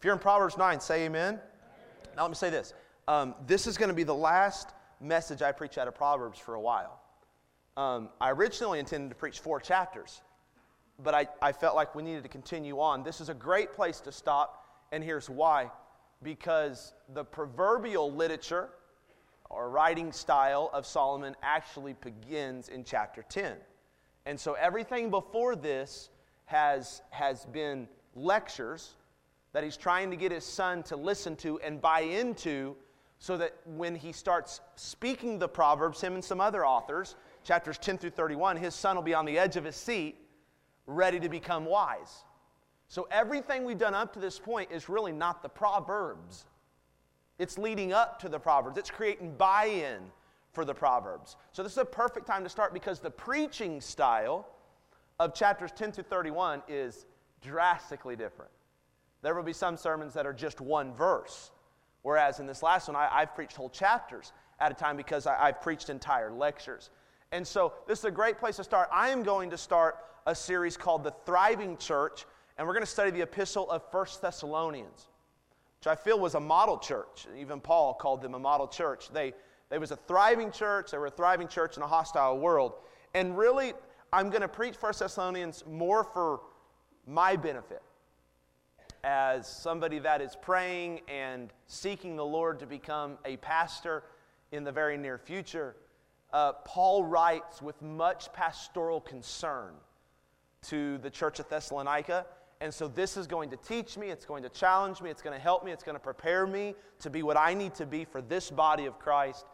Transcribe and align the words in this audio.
If 0.00 0.06
you're 0.06 0.14
in 0.14 0.18
Proverbs 0.18 0.56
9, 0.56 0.80
say 0.80 1.04
amen. 1.04 1.38
Now, 2.16 2.22
let 2.22 2.30
me 2.30 2.34
say 2.34 2.48
this. 2.48 2.72
Um, 3.06 3.34
this 3.46 3.66
is 3.66 3.76
going 3.76 3.90
to 3.90 3.94
be 3.94 4.02
the 4.02 4.14
last 4.14 4.70
message 4.98 5.42
I 5.42 5.52
preach 5.52 5.76
out 5.76 5.88
of 5.88 5.94
Proverbs 5.94 6.38
for 6.38 6.54
a 6.54 6.60
while. 6.60 7.02
Um, 7.76 8.08
I 8.18 8.30
originally 8.30 8.78
intended 8.78 9.10
to 9.10 9.14
preach 9.14 9.40
four 9.40 9.60
chapters, 9.60 10.22
but 11.04 11.12
I, 11.12 11.28
I 11.42 11.52
felt 11.52 11.76
like 11.76 11.94
we 11.94 12.02
needed 12.02 12.22
to 12.22 12.30
continue 12.30 12.80
on. 12.80 13.02
This 13.02 13.20
is 13.20 13.28
a 13.28 13.34
great 13.34 13.74
place 13.74 14.00
to 14.00 14.10
stop, 14.10 14.64
and 14.90 15.04
here's 15.04 15.28
why. 15.28 15.70
Because 16.22 16.94
the 17.12 17.22
proverbial 17.22 18.10
literature 18.10 18.70
or 19.50 19.68
writing 19.68 20.12
style 20.12 20.70
of 20.72 20.86
Solomon 20.86 21.36
actually 21.42 21.92
begins 21.92 22.70
in 22.70 22.84
chapter 22.84 23.22
10. 23.28 23.52
And 24.24 24.40
so 24.40 24.54
everything 24.54 25.10
before 25.10 25.56
this 25.56 26.08
has, 26.46 27.02
has 27.10 27.44
been 27.44 27.86
lectures 28.14 28.94
that 29.52 29.64
he's 29.64 29.76
trying 29.76 30.10
to 30.10 30.16
get 30.16 30.32
his 30.32 30.44
son 30.44 30.82
to 30.84 30.96
listen 30.96 31.36
to 31.36 31.58
and 31.60 31.80
buy 31.80 32.00
into 32.00 32.76
so 33.18 33.36
that 33.36 33.54
when 33.66 33.94
he 33.94 34.12
starts 34.12 34.60
speaking 34.76 35.38
the 35.38 35.48
Proverbs, 35.48 36.00
him 36.00 36.14
and 36.14 36.24
some 36.24 36.40
other 36.40 36.64
authors, 36.64 37.16
chapters 37.44 37.76
10 37.78 37.98
through 37.98 38.10
31, 38.10 38.56
his 38.56 38.74
son 38.74 38.96
will 38.96 39.02
be 39.02 39.14
on 39.14 39.26
the 39.26 39.38
edge 39.38 39.56
of 39.56 39.64
his 39.64 39.76
seat, 39.76 40.16
ready 40.86 41.20
to 41.20 41.28
become 41.28 41.66
wise. 41.66 42.24
So 42.88 43.06
everything 43.10 43.64
we've 43.64 43.78
done 43.78 43.94
up 43.94 44.12
to 44.14 44.20
this 44.20 44.38
point 44.38 44.70
is 44.72 44.88
really 44.88 45.12
not 45.12 45.42
the 45.42 45.48
Proverbs. 45.48 46.46
It's 47.38 47.58
leading 47.58 47.92
up 47.92 48.18
to 48.20 48.28
the 48.28 48.38
Proverbs, 48.38 48.78
it's 48.78 48.90
creating 48.90 49.34
buy 49.36 49.66
in 49.66 49.98
for 50.52 50.64
the 50.64 50.74
Proverbs. 50.74 51.36
So 51.52 51.62
this 51.62 51.72
is 51.72 51.78
a 51.78 51.84
perfect 51.84 52.26
time 52.26 52.42
to 52.42 52.50
start 52.50 52.72
because 52.72 53.00
the 53.00 53.10
preaching 53.10 53.80
style 53.80 54.48
of 55.18 55.34
chapters 55.34 55.70
10 55.76 55.92
through 55.92 56.04
31 56.04 56.62
is 56.68 57.06
drastically 57.42 58.16
different. 58.16 58.50
There 59.22 59.34
will 59.34 59.42
be 59.42 59.52
some 59.52 59.76
sermons 59.76 60.14
that 60.14 60.26
are 60.26 60.32
just 60.32 60.60
one 60.60 60.94
verse, 60.94 61.50
whereas 62.02 62.40
in 62.40 62.46
this 62.46 62.62
last 62.62 62.88
one, 62.88 62.96
I, 62.96 63.20
have 63.20 63.34
preached 63.34 63.56
whole 63.56 63.68
chapters 63.68 64.32
at 64.60 64.72
a 64.72 64.74
time 64.74 64.96
because 64.96 65.26
I, 65.26 65.48
I've 65.48 65.60
preached 65.60 65.90
entire 65.90 66.32
lectures. 66.32 66.90
And 67.32 67.46
so 67.46 67.74
this 67.86 67.98
is 67.98 68.04
a 68.06 68.10
great 68.10 68.38
place 68.38 68.56
to 68.56 68.64
start. 68.64 68.88
I 68.92 69.10
am 69.10 69.22
going 69.22 69.50
to 69.50 69.58
start 69.58 69.98
a 70.26 70.34
series 70.34 70.76
called 70.76 71.04
The 71.04 71.12
Thriving 71.26 71.76
Church, 71.76 72.24
and 72.56 72.66
we're 72.66 72.72
going 72.72 72.84
to 72.84 72.90
study 72.90 73.10
the 73.10 73.22
epistle 73.22 73.70
of 73.70 73.82
First 73.90 74.22
Thessalonians, 74.22 75.08
which 75.78 75.86
I 75.86 75.94
feel 75.94 76.18
was 76.18 76.34
a 76.34 76.40
model 76.40 76.78
church. 76.78 77.26
Even 77.38 77.60
Paul 77.60 77.94
called 77.94 78.22
them 78.22 78.34
a 78.34 78.38
model 78.38 78.68
church. 78.68 79.10
They, 79.10 79.34
they 79.68 79.78
was 79.78 79.90
a 79.90 79.96
thriving 79.96 80.50
church. 80.50 80.90
They 80.90 80.98
were 80.98 81.06
a 81.06 81.10
thriving 81.10 81.46
church 81.46 81.76
in 81.76 81.82
a 81.82 81.86
hostile 81.86 82.38
world. 82.38 82.72
And 83.14 83.36
really, 83.36 83.74
I'm 84.12 84.30
going 84.30 84.42
to 84.42 84.48
preach 84.48 84.76
First 84.76 85.00
Thessalonians 85.00 85.64
more 85.66 86.04
for 86.04 86.40
my 87.06 87.36
benefit 87.36 87.82
as 89.04 89.48
somebody 89.48 89.98
that 90.00 90.20
is 90.20 90.36
praying 90.40 91.00
and 91.08 91.52
seeking 91.66 92.16
the 92.16 92.24
Lord 92.24 92.58
to 92.60 92.66
become 92.66 93.18
a 93.24 93.36
pastor 93.38 94.04
in 94.52 94.64
the 94.64 94.72
very 94.72 94.96
near 94.96 95.18
future, 95.18 95.76
uh, 96.32 96.52
Paul 96.64 97.04
writes 97.04 97.62
with 97.62 97.80
much 97.82 98.32
pastoral 98.32 99.00
concern 99.00 99.74
to 100.62 100.98
the 100.98 101.10
church 101.10 101.40
at 101.40 101.48
Thessalonica. 101.48 102.26
And 102.60 102.72
so 102.72 102.88
this 102.88 103.16
is 103.16 103.26
going 103.26 103.50
to 103.50 103.56
teach 103.56 103.96
me, 103.96 104.08
it's 104.08 104.26
going 104.26 104.42
to 104.42 104.50
challenge 104.50 105.00
me, 105.00 105.10
it's 105.10 105.22
going 105.22 105.34
to 105.34 105.42
help 105.42 105.64
me, 105.64 105.72
it's 105.72 105.82
going 105.82 105.96
to 105.96 106.00
prepare 106.00 106.46
me 106.46 106.74
to 106.98 107.08
be 107.08 107.22
what 107.22 107.36
I 107.36 107.54
need 107.54 107.74
to 107.76 107.86
be 107.86 108.04
for 108.04 108.20
this 108.20 108.50
body 108.50 108.84
of 108.84 108.98
Christ. 108.98 109.46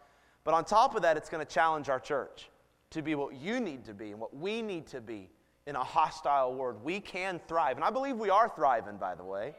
But 0.42 0.54
on 0.54 0.64
top 0.64 0.96
of 0.96 1.02
that, 1.02 1.16
it's 1.16 1.30
going 1.30 1.44
to 1.44 1.52
challenge 1.52 1.88
our 1.88 2.00
church 2.00 2.50
to 2.90 3.02
be 3.02 3.14
what 3.14 3.34
you 3.36 3.60
need 3.60 3.84
to 3.84 3.94
be 3.94 4.10
and 4.10 4.20
what 4.20 4.34
we 4.36 4.60
need 4.60 4.86
to 4.88 5.00
be 5.00 5.28
in 5.66 5.76
a 5.76 5.82
hostile 5.82 6.54
world. 6.54 6.82
We 6.82 7.00
can 7.00 7.40
thrive. 7.48 7.76
And 7.76 7.84
I 7.84 7.90
believe 7.90 8.16
we 8.16 8.30
are 8.30 8.48
thriving, 8.48 8.96
by 8.96 9.14
the 9.14 9.24
way. 9.24 9.54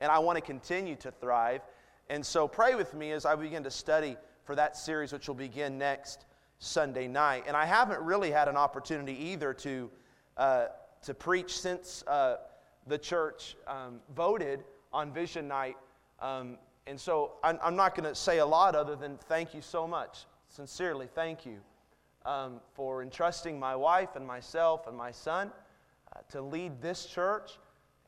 And 0.00 0.10
I 0.10 0.18
want 0.18 0.36
to 0.36 0.42
continue 0.42 0.96
to 0.96 1.10
thrive. 1.10 1.60
And 2.08 2.24
so 2.24 2.48
pray 2.48 2.74
with 2.74 2.94
me 2.94 3.12
as 3.12 3.24
I 3.24 3.36
begin 3.36 3.62
to 3.64 3.70
study 3.70 4.16
for 4.44 4.56
that 4.56 4.76
series, 4.76 5.12
which 5.12 5.28
will 5.28 5.34
begin 5.34 5.78
next 5.78 6.24
Sunday 6.58 7.06
night. 7.06 7.44
And 7.46 7.56
I 7.56 7.66
haven't 7.66 8.00
really 8.00 8.30
had 8.30 8.48
an 8.48 8.56
opportunity 8.56 9.12
either 9.12 9.52
to, 9.54 9.90
uh, 10.36 10.66
to 11.04 11.14
preach 11.14 11.60
since 11.60 12.02
uh, 12.06 12.36
the 12.86 12.98
church 12.98 13.56
um, 13.66 14.00
voted 14.16 14.64
on 14.92 15.12
Vision 15.12 15.46
Night. 15.48 15.76
Um, 16.20 16.58
and 16.86 16.98
so 16.98 17.34
I'm, 17.44 17.58
I'm 17.62 17.76
not 17.76 17.94
going 17.94 18.08
to 18.08 18.14
say 18.14 18.38
a 18.38 18.46
lot 18.46 18.74
other 18.74 18.96
than 18.96 19.18
thank 19.28 19.54
you 19.54 19.60
so 19.60 19.86
much. 19.86 20.24
Sincerely, 20.48 21.08
thank 21.14 21.46
you 21.46 21.60
um, 22.24 22.60
for 22.74 23.02
entrusting 23.02 23.58
my 23.58 23.76
wife 23.76 24.16
and 24.16 24.26
myself 24.26 24.86
and 24.86 24.96
my 24.96 25.10
son 25.10 25.50
uh, 26.14 26.20
to 26.30 26.40
lead 26.40 26.80
this 26.80 27.06
church 27.06 27.58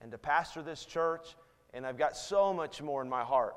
and 0.01 0.11
to 0.11 0.19
pastor 0.19 0.63
this 0.63 0.85
church. 0.85 1.37
And 1.73 1.87
I've 1.87 1.99
got 1.99 2.17
so 2.17 2.53
much 2.53 2.81
more 2.81 3.03
in 3.03 3.09
my 3.09 3.25
heart 3.25 3.57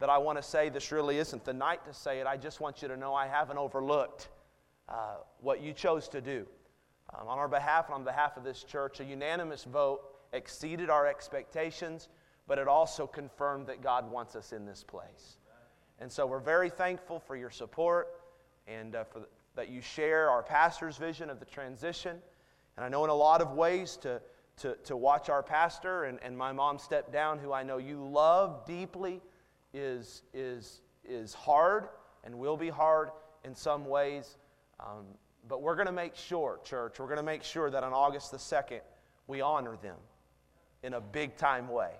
that 0.00 0.10
I 0.10 0.18
want 0.18 0.38
to 0.38 0.42
say. 0.42 0.68
This 0.68 0.92
really 0.92 1.18
isn't 1.18 1.44
the 1.44 1.52
night 1.52 1.84
to 1.86 1.94
say 1.94 2.20
it. 2.20 2.26
I 2.26 2.36
just 2.36 2.60
want 2.60 2.82
you 2.82 2.88
to 2.88 2.96
know 2.96 3.14
I 3.14 3.26
haven't 3.26 3.58
overlooked 3.58 4.28
uh, 4.88 5.16
what 5.40 5.62
you 5.62 5.72
chose 5.72 6.08
to 6.08 6.20
do. 6.20 6.46
Um, 7.14 7.28
on 7.28 7.38
our 7.38 7.48
behalf 7.48 7.86
and 7.86 7.94
on 7.94 8.04
behalf 8.04 8.36
of 8.36 8.44
this 8.44 8.64
church, 8.64 9.00
a 9.00 9.04
unanimous 9.04 9.64
vote 9.64 10.00
exceeded 10.32 10.90
our 10.90 11.06
expectations, 11.06 12.08
but 12.46 12.58
it 12.58 12.68
also 12.68 13.06
confirmed 13.06 13.66
that 13.68 13.82
God 13.82 14.10
wants 14.10 14.36
us 14.36 14.52
in 14.52 14.66
this 14.66 14.82
place. 14.82 15.38
And 16.00 16.10
so 16.10 16.26
we're 16.26 16.40
very 16.40 16.70
thankful 16.70 17.20
for 17.20 17.36
your 17.36 17.50
support 17.50 18.08
and 18.66 18.96
uh, 18.96 19.04
for, 19.04 19.20
the, 19.20 19.26
that 19.56 19.68
you 19.68 19.80
share 19.80 20.30
our 20.30 20.42
pastor's 20.42 20.96
vision 20.96 21.30
of 21.30 21.38
the 21.38 21.46
transition. 21.46 22.16
And 22.76 22.84
I 22.84 22.88
know 22.88 23.04
in 23.04 23.10
a 23.10 23.14
lot 23.14 23.40
of 23.40 23.52
ways 23.52 23.96
to, 23.98 24.20
to, 24.58 24.76
to 24.84 24.96
watch 24.96 25.28
our 25.28 25.42
pastor 25.42 26.04
and, 26.04 26.18
and 26.22 26.36
my 26.36 26.52
mom 26.52 26.78
step 26.78 27.12
down, 27.12 27.38
who 27.38 27.52
I 27.52 27.62
know 27.62 27.78
you 27.78 28.04
love 28.04 28.64
deeply, 28.66 29.20
is, 29.72 30.22
is, 30.32 30.80
is 31.04 31.34
hard 31.34 31.88
and 32.24 32.38
will 32.38 32.56
be 32.56 32.68
hard 32.68 33.10
in 33.44 33.54
some 33.54 33.84
ways. 33.86 34.36
Um, 34.80 35.04
but 35.48 35.62
we're 35.62 35.74
going 35.76 35.86
to 35.86 35.92
make 35.92 36.16
sure, 36.16 36.60
church, 36.64 36.98
we're 36.98 37.06
going 37.06 37.18
to 37.18 37.22
make 37.22 37.44
sure 37.44 37.70
that 37.70 37.84
on 37.84 37.92
August 37.92 38.30
the 38.30 38.38
2nd, 38.38 38.80
we 39.26 39.40
honor 39.40 39.76
them 39.82 39.96
in 40.82 40.94
a 40.94 41.00
big 41.00 41.36
time 41.36 41.68
way. 41.68 41.90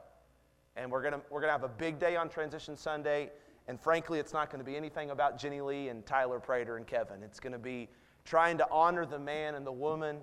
And 0.76 0.91
we're 0.91 1.03
going 1.03 1.15
to, 1.15 1.21
we're 1.31 1.41
going 1.41 1.48
to 1.48 1.53
have 1.53 1.65
a 1.65 1.69
big 1.69 1.98
day 1.98 2.16
on 2.16 2.28
Transition 2.28 2.76
Sunday. 2.76 3.31
And 3.66 3.80
frankly, 3.80 4.19
it's 4.19 4.32
not 4.32 4.50
going 4.50 4.58
to 4.58 4.64
be 4.64 4.76
anything 4.76 5.10
about 5.10 5.38
Jenny 5.38 5.60
Lee 5.60 5.88
and 5.88 6.04
Tyler 6.04 6.38
Prater 6.38 6.76
and 6.76 6.86
Kevin. 6.86 7.22
It's 7.22 7.41
going 7.41 7.52
to 7.52 7.58
be 7.58 7.88
trying 8.25 8.58
to 8.58 8.66
honor 8.70 9.06
the 9.06 9.19
man 9.19 9.54
and 9.54 9.66
the 9.66 9.72
woman 9.72 10.19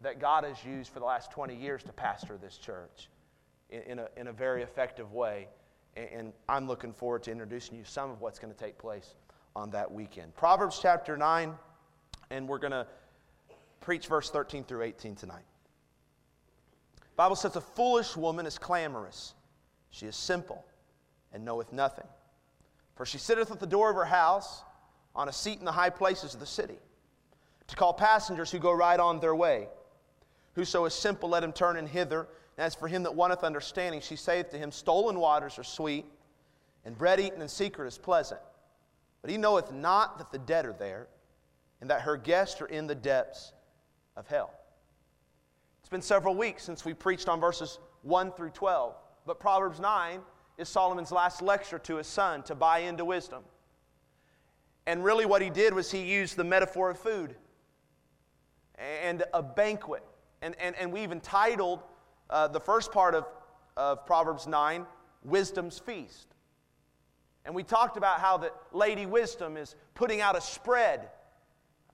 that 0.00 0.20
God 0.20 0.44
has 0.44 0.64
used 0.64 0.92
for 0.92 1.00
the 1.00 1.04
last 1.04 1.30
20 1.30 1.56
years 1.56 1.82
to 1.84 1.92
pastor 1.92 2.36
this 2.36 2.56
church 2.56 3.08
in, 3.70 3.82
in, 3.82 3.98
a, 3.98 4.08
in 4.16 4.26
a 4.28 4.32
very 4.32 4.62
effective 4.62 5.12
way. 5.12 5.48
And, 5.96 6.08
and 6.12 6.32
I'm 6.48 6.68
looking 6.68 6.92
forward 6.92 7.22
to 7.24 7.32
introducing 7.32 7.76
you 7.76 7.84
some 7.84 8.10
of 8.10 8.20
what's 8.20 8.38
going 8.38 8.52
to 8.52 8.58
take 8.58 8.78
place 8.78 9.14
on 9.56 9.70
that 9.70 9.90
weekend. 9.90 10.34
Proverbs 10.36 10.78
chapter 10.80 11.16
9, 11.16 11.54
and 12.30 12.48
we're 12.48 12.58
going 12.58 12.72
to 12.72 12.86
preach 13.80 14.06
verse 14.06 14.30
13 14.30 14.64
through 14.64 14.82
18 14.82 15.14
tonight. 15.14 15.44
Bible 17.16 17.36
says, 17.36 17.54
A 17.56 17.60
foolish 17.60 18.16
woman 18.16 18.46
is 18.46 18.58
clamorous, 18.58 19.34
she 19.90 20.06
is 20.06 20.16
simple 20.16 20.64
and 21.32 21.44
knoweth 21.44 21.72
nothing. 21.72 22.06
For 22.94 23.04
she 23.04 23.18
sitteth 23.18 23.50
at 23.50 23.60
the 23.60 23.66
door 23.66 23.90
of 23.90 23.96
her 23.96 24.04
house 24.04 24.62
on 25.14 25.28
a 25.28 25.32
seat 25.32 25.58
in 25.58 25.64
the 25.64 25.72
high 25.72 25.90
places 25.90 26.34
of 26.34 26.40
the 26.40 26.46
city, 26.46 26.78
to 27.66 27.76
call 27.76 27.92
passengers 27.92 28.50
who 28.50 28.58
go 28.58 28.72
right 28.72 28.98
on 28.98 29.20
their 29.20 29.34
way. 29.34 29.68
Whoso 30.54 30.84
is 30.84 30.94
simple, 30.94 31.28
let 31.28 31.42
him 31.42 31.52
turn 31.52 31.76
in 31.76 31.86
hither. 31.86 32.28
And 32.56 32.64
as 32.64 32.74
for 32.74 32.86
him 32.86 33.02
that 33.04 33.14
wanteth 33.14 33.42
understanding, 33.42 34.00
she 34.00 34.16
saith 34.16 34.50
to 34.50 34.58
him, 34.58 34.70
Stolen 34.70 35.18
waters 35.18 35.58
are 35.58 35.64
sweet, 35.64 36.04
and 36.84 36.96
bread 36.96 37.18
eaten 37.20 37.42
in 37.42 37.48
secret 37.48 37.86
is 37.88 37.98
pleasant. 37.98 38.40
But 39.22 39.30
he 39.30 39.38
knoweth 39.38 39.72
not 39.72 40.18
that 40.18 40.30
the 40.30 40.38
dead 40.38 40.66
are 40.66 40.72
there, 40.72 41.08
and 41.80 41.90
that 41.90 42.02
her 42.02 42.16
guests 42.16 42.60
are 42.60 42.66
in 42.66 42.86
the 42.86 42.94
depths 42.94 43.52
of 44.16 44.26
hell. 44.28 44.52
It's 45.80 45.88
been 45.88 46.02
several 46.02 46.34
weeks 46.34 46.62
since 46.62 46.84
we 46.84 46.94
preached 46.94 47.28
on 47.28 47.40
verses 47.40 47.78
1 48.02 48.32
through 48.32 48.50
12, 48.50 48.94
but 49.26 49.40
Proverbs 49.40 49.80
9 49.80 50.20
is 50.58 50.68
Solomon's 50.68 51.12
last 51.12 51.42
lecture 51.42 51.78
to 51.80 51.96
his 51.96 52.06
son 52.06 52.42
to 52.44 52.54
buy 52.54 52.80
into 52.80 53.04
wisdom. 53.04 53.42
And 54.86 55.02
really, 55.02 55.26
what 55.26 55.42
he 55.42 55.50
did 55.50 55.74
was 55.74 55.90
he 55.90 56.02
used 56.02 56.36
the 56.36 56.44
metaphor 56.44 56.90
of 56.90 56.98
food 56.98 57.36
and 58.78 59.24
a 59.32 59.42
banquet. 59.42 60.02
And, 60.42 60.54
and, 60.60 60.74
and 60.76 60.92
we 60.92 61.00
even 61.00 61.20
titled 61.20 61.82
uh, 62.28 62.48
the 62.48 62.60
first 62.60 62.92
part 62.92 63.14
of, 63.14 63.26
of 63.76 64.04
Proverbs 64.06 64.46
9, 64.46 64.86
Wisdom's 65.24 65.78
Feast. 65.78 66.28
And 67.44 67.54
we 67.54 67.62
talked 67.62 67.96
about 67.96 68.20
how 68.20 68.38
that 68.38 68.54
Lady 68.72 69.06
Wisdom 69.06 69.56
is 69.56 69.74
putting 69.94 70.20
out 70.20 70.36
a 70.36 70.40
spread 70.40 71.08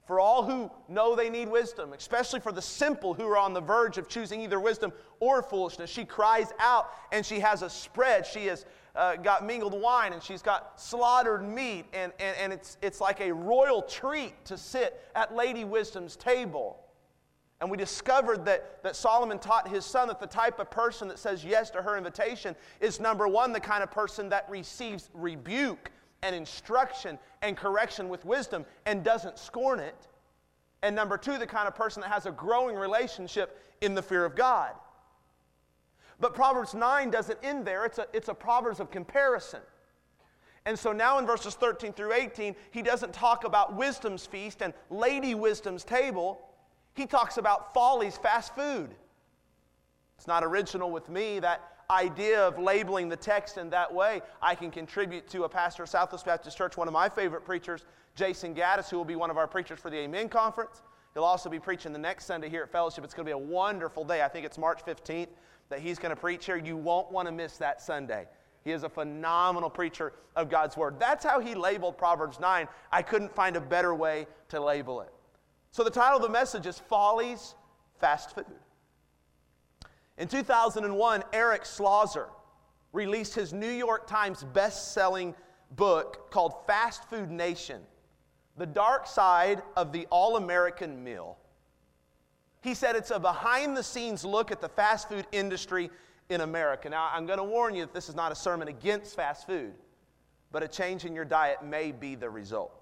for 0.07 0.19
all 0.19 0.45
who 0.45 0.71
know 0.89 1.15
they 1.15 1.31
need 1.31 1.49
wisdom, 1.49 1.93
especially 1.93 2.41
for 2.41 2.53
the 2.53 2.63
simple 2.63 3.15
who 3.15 3.27
are 3.27 3.37
on 3.37 3.53
the 3.53 3.61
verge 3.61 3.99
of 3.99 4.09
choosing 4.09 4.41
either 4.41 4.59
wisdom 4.59 4.93
or 5.21 5.43
foolishness. 5.43 5.91
She 5.91 6.05
cries 6.05 6.53
out 6.59 6.91
and 7.13 7.25
she 7.25 7.41
has 7.41 7.63
a 7.63 7.71
spread. 7.71 8.27
She 8.27 8.47
has 8.47 8.67
uh, 8.97 9.17
got 9.17 9.47
mingled 9.47 9.81
wine 9.81 10.13
and 10.13 10.23
she's 10.23 10.43
got 10.43 10.81
slaughtered 10.81 11.47
meat, 11.47 11.85
and, 11.93 12.13
and, 12.19 12.37
and 12.39 12.53
it's, 12.53 12.77
it's 12.83 13.01
like 13.01 13.21
a 13.21 13.33
royal 13.33 13.83
treat 13.83 14.45
to 14.47 14.59
sit 14.59 15.01
at 15.15 15.35
Lady 15.35 15.65
Wisdom's 15.65 16.17
table. 16.17 16.81
And 17.61 17.71
we 17.71 17.77
discovered 17.77 18.47
that, 18.47 18.83
that 18.83 18.97
Solomon 18.97 19.39
taught 19.39 19.69
his 19.69 19.85
son 19.85 20.09
that 20.09 20.19
the 20.19 20.27
type 20.27 20.59
of 20.59 20.71
person 20.71 21.09
that 21.09 21.19
says 21.19 21.45
yes 21.45 21.71
to 21.71 21.83
her 21.83 21.99
invitation 21.99 22.57
is 22.81 22.99
number 22.99 23.29
one, 23.29 23.53
the 23.53 23.61
kind 23.61 23.83
of 23.83 23.91
person 23.91 24.31
that 24.31 24.49
receives 24.49 25.11
rebuke 25.13 25.91
and 26.23 26.35
instruction 26.35 27.19
and 27.43 27.57
correction 27.57 28.09
with 28.09 28.25
wisdom 28.25 28.65
and 28.87 29.03
doesn't 29.05 29.39
scorn 29.39 29.81
it. 29.81 30.09
And 30.83 30.97
number 30.97 31.19
two, 31.19 31.39
the 31.39 31.47
kind 31.47 31.69
of 31.69 31.75
person 31.75 32.01
that 32.03 32.11
has 32.11 32.27
a 32.27 32.31
growing 32.31 32.77
relationship 32.77 33.59
in 33.81 33.95
the 33.95 34.03
fear 34.03 34.25
of 34.25 34.35
God. 34.35 34.73
But 36.19 36.35
Proverbs 36.35 36.75
9 36.75 37.11
doesn't 37.11 37.39
end 37.43 37.67
there, 37.67 37.85
it's 37.85 37.99
a, 37.99 38.07
it's 38.13 38.29
a 38.29 38.35
Proverbs 38.35 38.81
of 38.81 38.91
comparison. 38.91 39.61
And 40.67 40.79
so 40.79 40.93
now 40.93 41.19
in 41.19 41.27
verses 41.27 41.55
13 41.55 41.95
through 41.95 42.13
18, 42.13 42.55
he 42.71 42.83
doesn't 42.83 43.15
talk 43.15 43.45
about 43.45 43.77
wisdom's 43.77 44.27
feast 44.27 44.61
and 44.61 44.75
Lady 44.91 45.35
Wisdom's 45.35 45.85
table. 45.85 46.41
He 46.95 47.07
talks 47.07 47.39
about 47.39 47.73
folly's 47.73 48.19
fast 48.19 48.55
food. 48.55 48.91
It's 50.19 50.27
not 50.27 50.45
original 50.45 50.91
with 50.91 51.09
me, 51.09 51.39
that 51.39 51.80
idea 51.91 52.47
of 52.47 52.59
labeling 52.59 53.09
the 53.09 53.17
text 53.17 53.59
in 53.59 53.69
that 53.71 53.93
way. 53.93 54.23
I 54.41 54.55
can 54.55 54.71
contribute 54.71 55.29
to 55.31 55.45
a 55.45 55.49
pastor 55.49 55.83
of 55.83 55.89
Southwest 55.89 56.25
Baptist 56.25 56.57
Church, 56.57 56.77
one 56.77 56.89
of 56.89 56.95
my 56.95 57.09
favorite 57.09 57.45
preachers, 57.45 57.85
Jason 58.15 58.55
Gaddis, 58.55 58.89
who 58.89 58.97
will 58.97 59.05
be 59.05 59.17
one 59.17 59.31
of 59.31 59.37
our 59.37 59.47
preachers 59.47 59.81
for 59.81 59.91
the 59.91 59.99
Amen 59.99 60.29
Conference. 60.29 60.83
He'll 61.15 61.25
also 61.25 61.51
be 61.51 61.59
preaching 61.59 61.93
the 61.93 61.99
next 61.99 62.27
Sunday 62.27 62.49
here 62.49 62.63
at 62.63 62.71
Fellowship. 62.71 63.05
It's 63.05 63.15
going 63.15 63.27
to 63.27 63.29
be 63.29 63.33
a 63.33 63.39
wonderful 63.39 64.05
day. 64.05 64.23
I 64.23 64.29
think 64.29 64.47
it's 64.47 64.59
March 64.59 64.81
15th 64.87 65.29
that 65.69 65.81
he's 65.81 65.99
going 65.99 66.15
to 66.15 66.21
preach 66.21 66.47
here. 66.47 66.57
You 66.57 66.77
won't 66.77 67.11
want 67.11 67.27
to 67.27 67.33
miss 67.33 67.57
that 67.57 67.83
Sunday. 67.83 68.27
He 68.65 68.73
is 68.73 68.83
a 68.85 68.89
phenomenal 68.89 69.71
preacher 69.71 70.13
of 70.37 70.51
God's 70.51 70.77
Word. 70.77 71.01
That's 71.01 71.25
how 71.25 71.41
he 71.41 71.55
labeled 71.55 71.97
Proverbs 71.97 72.39
9. 72.39 72.69
I 72.93 73.03
couldn't 73.03 73.35
find 73.35 73.57
a 73.57 73.61
better 73.61 73.95
way 73.95 74.27
to 74.51 74.61
label 74.61 75.01
it. 75.01 75.13
So 75.73 75.83
the 75.83 75.91
title 75.91 76.17
of 76.17 76.23
the 76.23 76.29
message 76.29 76.67
is 76.67 76.79
Folly's 76.79 77.55
Fast 77.99 78.35
Food. 78.35 78.45
In 80.21 80.29
2001, 80.29 81.25
Eric 81.33 81.65
Schlosser 81.65 82.29
released 82.93 83.35
his 83.35 83.55
New 83.55 83.71
York 83.71 84.07
Times 84.07 84.45
best-selling 84.45 85.35
book 85.77 86.31
called 86.31 86.67
Fast 86.67 87.09
Food 87.09 87.31
Nation: 87.31 87.81
The 88.59 88.67
Dark 88.67 89.07
Side 89.07 89.63
of 89.79 89.93
the 89.93 90.07
All-American 90.11 91.03
Meal. 91.03 91.39
He 92.61 92.75
said 92.75 92.97
it's 92.97 93.11
a 93.11 93.19
behind-the-scenes 93.19 94.23
look 94.23 94.53
at 94.53 94.61
the 94.61 94.69
fast 94.69 95.09
food 95.09 95.27
industry 95.33 95.91
in 96.29 96.43
America. 96.43 96.91
Now, 96.91 97.09
I'm 97.11 97.25
going 97.25 97.39
to 97.39 97.45
warn 97.45 97.75
you 97.75 97.87
that 97.87 97.95
this 97.95 98.11
is 98.11 98.15
not 98.15 98.31
a 98.31 98.35
sermon 98.35 98.69
against 98.69 99.17
fast 99.17 99.47
food, 99.47 99.73
but 100.53 100.63
a 100.63 100.69
change 100.69 101.07
in 101.07 101.15
your 101.15 101.25
diet 101.25 101.65
may 101.65 101.93
be 101.93 102.15
the 102.15 102.29
result. 102.29 102.79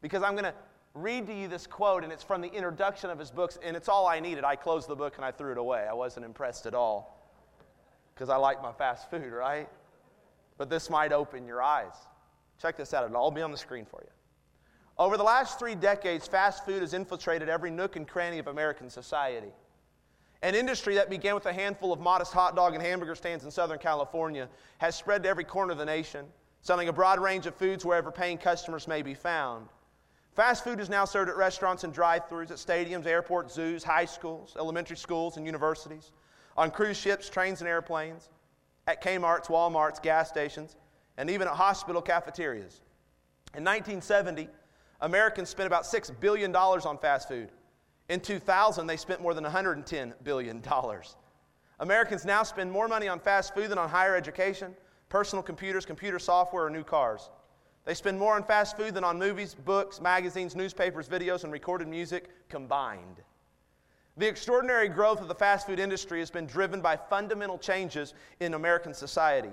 Because 0.00 0.22
I'm 0.22 0.32
going 0.32 0.44
to 0.44 0.54
read 1.02 1.26
to 1.26 1.34
you 1.34 1.48
this 1.48 1.66
quote, 1.66 2.04
and 2.04 2.12
it's 2.12 2.22
from 2.22 2.40
the 2.40 2.52
introduction 2.52 3.10
of 3.10 3.18
his 3.18 3.30
books, 3.30 3.58
and 3.62 3.76
it's 3.76 3.88
all 3.88 4.06
I 4.06 4.20
needed. 4.20 4.44
I 4.44 4.56
closed 4.56 4.88
the 4.88 4.96
book 4.96 5.16
and 5.16 5.24
I 5.24 5.30
threw 5.30 5.52
it 5.52 5.58
away. 5.58 5.86
I 5.88 5.94
wasn't 5.94 6.26
impressed 6.26 6.66
at 6.66 6.74
all 6.74 7.18
because 8.14 8.28
I 8.28 8.36
like 8.36 8.62
my 8.62 8.72
fast 8.72 9.10
food, 9.10 9.32
right? 9.32 9.68
But 10.56 10.68
this 10.68 10.90
might 10.90 11.12
open 11.12 11.46
your 11.46 11.62
eyes. 11.62 11.94
Check 12.60 12.76
this 12.76 12.92
out, 12.92 13.04
it'll 13.04 13.16
all 13.16 13.30
be 13.30 13.42
on 13.42 13.52
the 13.52 13.58
screen 13.58 13.84
for 13.84 14.00
you. 14.02 14.10
Over 14.98 15.16
the 15.16 15.22
last 15.22 15.60
three 15.60 15.76
decades, 15.76 16.26
fast 16.26 16.64
food 16.64 16.80
has 16.80 16.92
infiltrated 16.92 17.48
every 17.48 17.70
nook 17.70 17.94
and 17.94 18.06
cranny 18.06 18.40
of 18.40 18.48
American 18.48 18.90
society. 18.90 19.52
An 20.42 20.56
industry 20.56 20.96
that 20.96 21.08
began 21.08 21.34
with 21.34 21.46
a 21.46 21.52
handful 21.52 21.92
of 21.92 22.00
modest 22.00 22.32
hot 22.32 22.56
dog 22.56 22.74
and 22.74 22.82
hamburger 22.82 23.14
stands 23.14 23.44
in 23.44 23.50
Southern 23.50 23.78
California 23.78 24.48
has 24.78 24.96
spread 24.96 25.22
to 25.22 25.28
every 25.28 25.44
corner 25.44 25.72
of 25.72 25.78
the 25.78 25.84
nation, 25.84 26.26
selling 26.62 26.88
a 26.88 26.92
broad 26.92 27.20
range 27.20 27.46
of 27.46 27.54
foods 27.54 27.84
wherever 27.84 28.10
paying 28.10 28.38
customers 28.38 28.88
may 28.88 29.02
be 29.02 29.14
found. 29.14 29.68
Fast 30.38 30.62
food 30.62 30.78
is 30.78 30.88
now 30.88 31.04
served 31.04 31.28
at 31.28 31.36
restaurants 31.36 31.82
and 31.82 31.92
drive 31.92 32.28
throughs, 32.28 32.52
at 32.52 32.58
stadiums, 32.58 33.06
airports, 33.06 33.52
zoos, 33.52 33.82
high 33.82 34.04
schools, 34.04 34.54
elementary 34.56 34.96
schools, 34.96 35.36
and 35.36 35.44
universities, 35.44 36.12
on 36.56 36.70
cruise 36.70 36.96
ships, 36.96 37.28
trains, 37.28 37.60
and 37.60 37.68
airplanes, 37.68 38.30
at 38.86 39.02
Kmart's, 39.02 39.48
Walmart's, 39.48 39.98
gas 39.98 40.28
stations, 40.28 40.76
and 41.16 41.28
even 41.28 41.48
at 41.48 41.54
hospital 41.54 42.00
cafeterias. 42.00 42.82
In 43.56 43.64
1970, 43.64 44.48
Americans 45.00 45.48
spent 45.48 45.66
about 45.66 45.82
$6 45.82 46.20
billion 46.20 46.54
on 46.54 46.98
fast 46.98 47.26
food. 47.26 47.50
In 48.08 48.20
2000, 48.20 48.86
they 48.86 48.96
spent 48.96 49.20
more 49.20 49.34
than 49.34 49.42
$110 49.42 50.12
billion. 50.22 50.62
Americans 51.80 52.24
now 52.24 52.44
spend 52.44 52.70
more 52.70 52.86
money 52.86 53.08
on 53.08 53.18
fast 53.18 53.56
food 53.56 53.70
than 53.70 53.78
on 53.78 53.88
higher 53.88 54.14
education, 54.14 54.76
personal 55.08 55.42
computers, 55.42 55.84
computer 55.84 56.20
software, 56.20 56.66
or 56.66 56.70
new 56.70 56.84
cars. 56.84 57.28
They 57.88 57.94
spend 57.94 58.18
more 58.18 58.34
on 58.34 58.44
fast 58.44 58.76
food 58.76 58.92
than 58.92 59.02
on 59.02 59.18
movies, 59.18 59.54
books, 59.54 59.98
magazines, 59.98 60.54
newspapers, 60.54 61.08
videos, 61.08 61.44
and 61.44 61.50
recorded 61.50 61.88
music 61.88 62.28
combined. 62.50 63.22
The 64.18 64.28
extraordinary 64.28 64.90
growth 64.90 65.22
of 65.22 65.28
the 65.28 65.34
fast 65.34 65.66
food 65.66 65.80
industry 65.80 66.18
has 66.18 66.30
been 66.30 66.44
driven 66.44 66.82
by 66.82 66.98
fundamental 66.98 67.56
changes 67.56 68.12
in 68.40 68.52
American 68.52 68.92
society. 68.92 69.48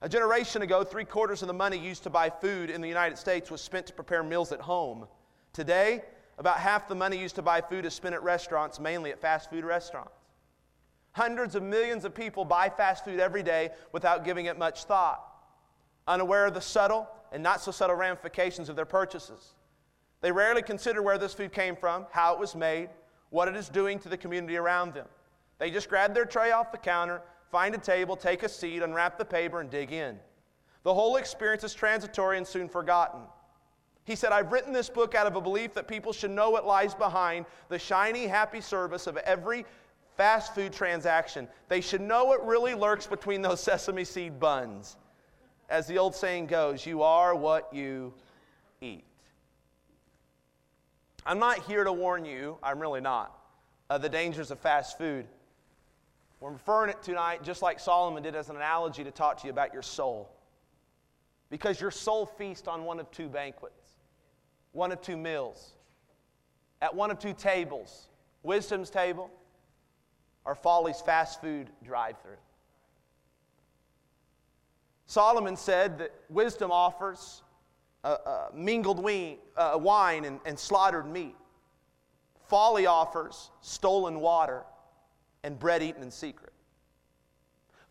A 0.00 0.08
generation 0.08 0.62
ago, 0.62 0.84
three 0.84 1.04
quarters 1.04 1.42
of 1.42 1.48
the 1.48 1.52
money 1.52 1.76
used 1.76 2.04
to 2.04 2.10
buy 2.10 2.30
food 2.30 2.70
in 2.70 2.80
the 2.80 2.86
United 2.86 3.18
States 3.18 3.50
was 3.50 3.60
spent 3.60 3.84
to 3.88 3.92
prepare 3.94 4.22
meals 4.22 4.52
at 4.52 4.60
home. 4.60 5.08
Today, 5.52 6.04
about 6.38 6.58
half 6.58 6.86
the 6.86 6.94
money 6.94 7.18
used 7.18 7.34
to 7.34 7.42
buy 7.42 7.60
food 7.60 7.84
is 7.84 7.94
spent 7.94 8.14
at 8.14 8.22
restaurants, 8.22 8.78
mainly 8.78 9.10
at 9.10 9.20
fast 9.20 9.50
food 9.50 9.64
restaurants. 9.64 10.12
Hundreds 11.14 11.56
of 11.56 11.64
millions 11.64 12.04
of 12.04 12.14
people 12.14 12.44
buy 12.44 12.68
fast 12.68 13.04
food 13.04 13.18
every 13.18 13.42
day 13.42 13.70
without 13.90 14.24
giving 14.24 14.46
it 14.46 14.56
much 14.56 14.84
thought, 14.84 15.20
unaware 16.06 16.46
of 16.46 16.54
the 16.54 16.60
subtle 16.60 17.08
and 17.32 17.42
not 17.42 17.60
so 17.60 17.70
subtle 17.70 17.96
ramifications 17.96 18.68
of 18.68 18.76
their 18.76 18.84
purchases. 18.84 19.54
They 20.20 20.32
rarely 20.32 20.62
consider 20.62 21.02
where 21.02 21.18
this 21.18 21.34
food 21.34 21.52
came 21.52 21.76
from, 21.76 22.06
how 22.10 22.34
it 22.34 22.40
was 22.40 22.54
made, 22.54 22.90
what 23.30 23.48
it 23.48 23.56
is 23.56 23.68
doing 23.68 23.98
to 24.00 24.08
the 24.08 24.16
community 24.16 24.56
around 24.56 24.94
them. 24.94 25.06
They 25.58 25.70
just 25.70 25.88
grab 25.88 26.14
their 26.14 26.24
tray 26.24 26.52
off 26.52 26.72
the 26.72 26.78
counter, 26.78 27.22
find 27.50 27.74
a 27.74 27.78
table, 27.78 28.16
take 28.16 28.42
a 28.42 28.48
seat, 28.48 28.82
unwrap 28.82 29.18
the 29.18 29.24
paper, 29.24 29.60
and 29.60 29.70
dig 29.70 29.92
in. 29.92 30.18
The 30.82 30.94
whole 30.94 31.16
experience 31.16 31.64
is 31.64 31.74
transitory 31.74 32.38
and 32.38 32.46
soon 32.46 32.68
forgotten. 32.68 33.20
He 34.04 34.16
said, 34.16 34.32
I've 34.32 34.50
written 34.50 34.72
this 34.72 34.88
book 34.88 35.14
out 35.14 35.26
of 35.26 35.36
a 35.36 35.40
belief 35.40 35.74
that 35.74 35.86
people 35.86 36.12
should 36.12 36.30
know 36.30 36.50
what 36.50 36.66
lies 36.66 36.94
behind 36.94 37.46
the 37.68 37.78
shiny, 37.78 38.26
happy 38.26 38.60
service 38.60 39.06
of 39.06 39.16
every 39.18 39.64
fast 40.16 40.54
food 40.54 40.72
transaction. 40.72 41.46
They 41.68 41.80
should 41.80 42.00
know 42.00 42.24
what 42.24 42.44
really 42.46 42.74
lurks 42.74 43.06
between 43.06 43.42
those 43.42 43.60
sesame 43.62 44.04
seed 44.04 44.40
buns. 44.40 44.96
As 45.70 45.86
the 45.86 45.98
old 45.98 46.16
saying 46.16 46.46
goes, 46.46 46.84
you 46.84 47.02
are 47.02 47.34
what 47.34 47.72
you 47.72 48.12
eat. 48.80 49.04
I'm 51.24 51.38
not 51.38 51.60
here 51.60 51.84
to 51.84 51.92
warn 51.92 52.24
you, 52.24 52.58
I'm 52.62 52.80
really 52.80 53.00
not, 53.00 53.38
of 53.88 54.02
the 54.02 54.08
dangers 54.08 54.50
of 54.50 54.58
fast 54.58 54.98
food. 54.98 55.26
We're 56.40 56.50
referring 56.50 56.90
it 56.90 57.02
tonight, 57.02 57.44
just 57.44 57.62
like 57.62 57.78
Solomon 57.78 58.22
did, 58.22 58.34
as 58.34 58.48
an 58.48 58.56
analogy 58.56 59.04
to 59.04 59.10
talk 59.12 59.38
to 59.42 59.46
you 59.46 59.52
about 59.52 59.72
your 59.72 59.82
soul. 59.82 60.30
Because 61.50 61.80
your 61.80 61.90
soul 61.90 62.26
feasts 62.26 62.66
on 62.66 62.84
one 62.84 62.98
of 62.98 63.10
two 63.10 63.28
banquets 63.28 63.74
one 64.72 64.92
of 64.92 65.02
two 65.02 65.16
meals, 65.16 65.72
at 66.80 66.94
one 66.94 67.10
of 67.10 67.18
two 67.18 67.34
tables 67.34 68.08
wisdom's 68.42 68.88
table 68.88 69.30
or 70.44 70.54
folly's 70.54 71.00
fast 71.00 71.40
food 71.40 71.70
drive 71.84 72.16
through. 72.22 72.36
Solomon 75.10 75.56
said 75.56 75.98
that 75.98 76.14
wisdom 76.28 76.70
offers 76.70 77.42
uh, 78.04 78.16
uh, 78.24 78.48
mingled 78.54 79.02
wine, 79.02 79.38
uh, 79.56 79.76
wine 79.76 80.24
and, 80.24 80.38
and 80.46 80.56
slaughtered 80.56 81.04
meat. 81.04 81.34
Folly 82.46 82.86
offers 82.86 83.50
stolen 83.60 84.20
water 84.20 84.62
and 85.42 85.58
bread 85.58 85.82
eaten 85.82 86.04
in 86.04 86.12
secret. 86.12 86.52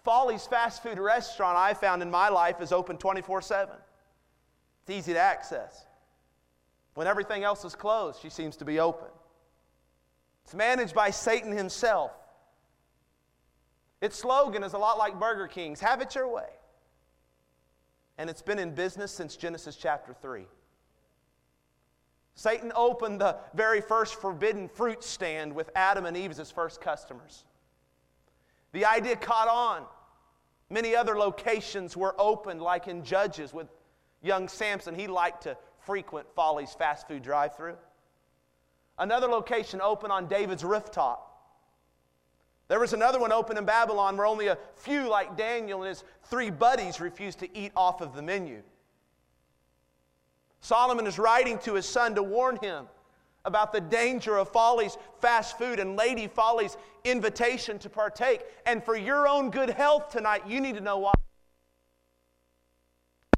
Folly's 0.06 0.48
fast 0.48 0.82
food 0.82 0.98
restaurant, 0.98 1.58
I 1.58 1.74
found 1.74 2.02
in 2.02 2.10
my 2.10 2.30
life, 2.30 2.62
is 2.62 2.72
open 2.72 2.98
24 2.98 3.42
7. 3.42 3.76
It's 4.84 4.90
easy 4.90 5.12
to 5.12 5.20
access. 5.20 5.88
When 6.94 7.06
everything 7.06 7.44
else 7.44 7.66
is 7.66 7.76
closed, 7.76 8.22
she 8.22 8.30
seems 8.30 8.56
to 8.56 8.64
be 8.64 8.80
open. 8.80 9.10
It's 10.46 10.56
managed 10.56 10.96
by 10.96 11.10
Satan 11.10 11.52
himself. 11.52 12.14
Its 14.00 14.18
slogan 14.18 14.64
is 14.64 14.72
a 14.72 14.78
lot 14.78 14.98
like 14.98 15.20
Burger 15.20 15.48
King's 15.48 15.82
have 15.82 16.00
it 16.00 16.16
your 16.16 16.34
way. 16.34 16.48
And 18.20 18.30
it's 18.30 18.42
been 18.42 18.60
in 18.60 18.76
business 18.76 19.14
since 19.14 19.38
Genesis 19.38 19.78
chapter 19.78 20.14
3. 20.14 20.46
Satan 22.36 22.74
opened 22.76 23.22
the 23.22 23.38
very 23.54 23.80
first 23.80 24.16
forbidden 24.16 24.68
fruit 24.68 25.06
stand 25.06 25.56
with 25.56 25.70
Adam 25.74 26.06
and 26.06 26.18
Eve 26.18 26.32
as 26.32 26.38
his 26.38 26.52
first 26.52 26.82
customers. 26.82 27.46
The 28.74 28.86
idea 28.86 29.16
caught 29.16 29.48
on. 29.48 29.86
Many 30.70 30.98
other 30.98 31.18
locations 31.18 31.96
were 31.96 32.14
opened, 32.20 32.62
like 32.62 32.90
in 32.90 33.06
Judges 33.06 33.54
with 33.54 33.68
young 34.22 34.50
Samson. 34.50 34.96
He 34.96 35.08
liked 35.08 35.44
to 35.44 35.58
frequent 35.86 36.28
Folly's 36.36 36.74
fast 36.74 37.08
food 37.08 37.24
drive 37.24 37.56
through. 37.56 37.78
Another 38.98 39.28
location 39.28 39.80
opened 39.82 40.12
on 40.12 40.28
David's 40.28 40.66
rooftop. 40.66 41.29
There 42.70 42.80
was 42.80 42.94
another 42.94 43.20
one 43.20 43.32
open 43.32 43.58
in 43.58 43.66
Babylon 43.66 44.16
where 44.16 44.28
only 44.28 44.48
a 44.48 44.58
few, 44.76 45.10
like 45.10 45.36
Daniel 45.36 45.82
and 45.82 45.90
his 45.90 46.04
three 46.26 46.52
buddies, 46.52 47.02
refused 47.02 47.40
to 47.40 47.58
eat 47.58 47.72
off 47.76 48.00
of 48.00 48.16
the 48.16 48.22
menu. 48.22 48.62
Solomon 50.62 51.08
is 51.08 51.18
writing 51.18 51.58
to 51.60 51.74
his 51.74 51.88
son 51.88 52.14
to 52.14 52.22
warn 52.22 52.58
him 52.58 52.88
about 53.46 53.74
the 53.74 53.82
danger 53.82 54.38
of 54.38 54.50
Folly's 54.50 54.98
fast 55.20 55.58
food 55.58 55.80
and 55.80 55.96
Lady 55.96 56.28
Folly's 56.28 56.78
invitation 57.06 57.80
to 57.80 57.90
partake. 57.90 58.42
And 58.68 58.84
for 58.84 58.96
your 58.96 59.28
own 59.28 59.50
good 59.50 59.72
health 59.72 60.10
tonight, 60.10 60.44
you 60.48 60.62
need 60.62 60.76
to 60.76 60.82
know 60.82 61.00
why. 61.00 61.14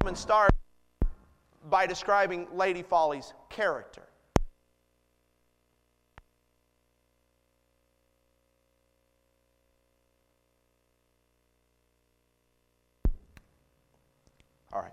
And 0.06 0.18
start 0.18 0.52
by 1.70 1.86
describing 1.86 2.48
Lady 2.54 2.82
Folly's 2.82 3.34
character. 3.50 4.02
All 14.74 14.82
right. 14.82 14.92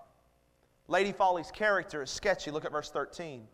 Lady 0.88 1.12
Folly's 1.12 1.50
character 1.50 2.02
is 2.02 2.10
sketchy. 2.10 2.50
Look 2.50 2.64
at 2.64 2.72
verse 2.72 2.90
13. 2.90 3.46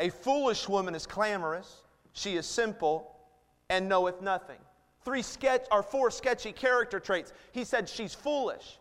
A 0.00 0.08
foolish 0.08 0.68
woman 0.68 0.94
is 0.94 1.06
clamorous, 1.06 1.82
she 2.12 2.36
is 2.36 2.46
simple, 2.46 3.14
and 3.68 3.88
knoweth 3.88 4.22
nothing. 4.22 4.58
Three 5.04 5.22
sketch 5.22 5.66
or 5.70 5.82
four 5.82 6.10
sketchy 6.10 6.52
character 6.52 6.98
traits. 6.98 7.32
He 7.52 7.64
said 7.64 7.88
she's 7.88 8.14
foolish. 8.14 8.78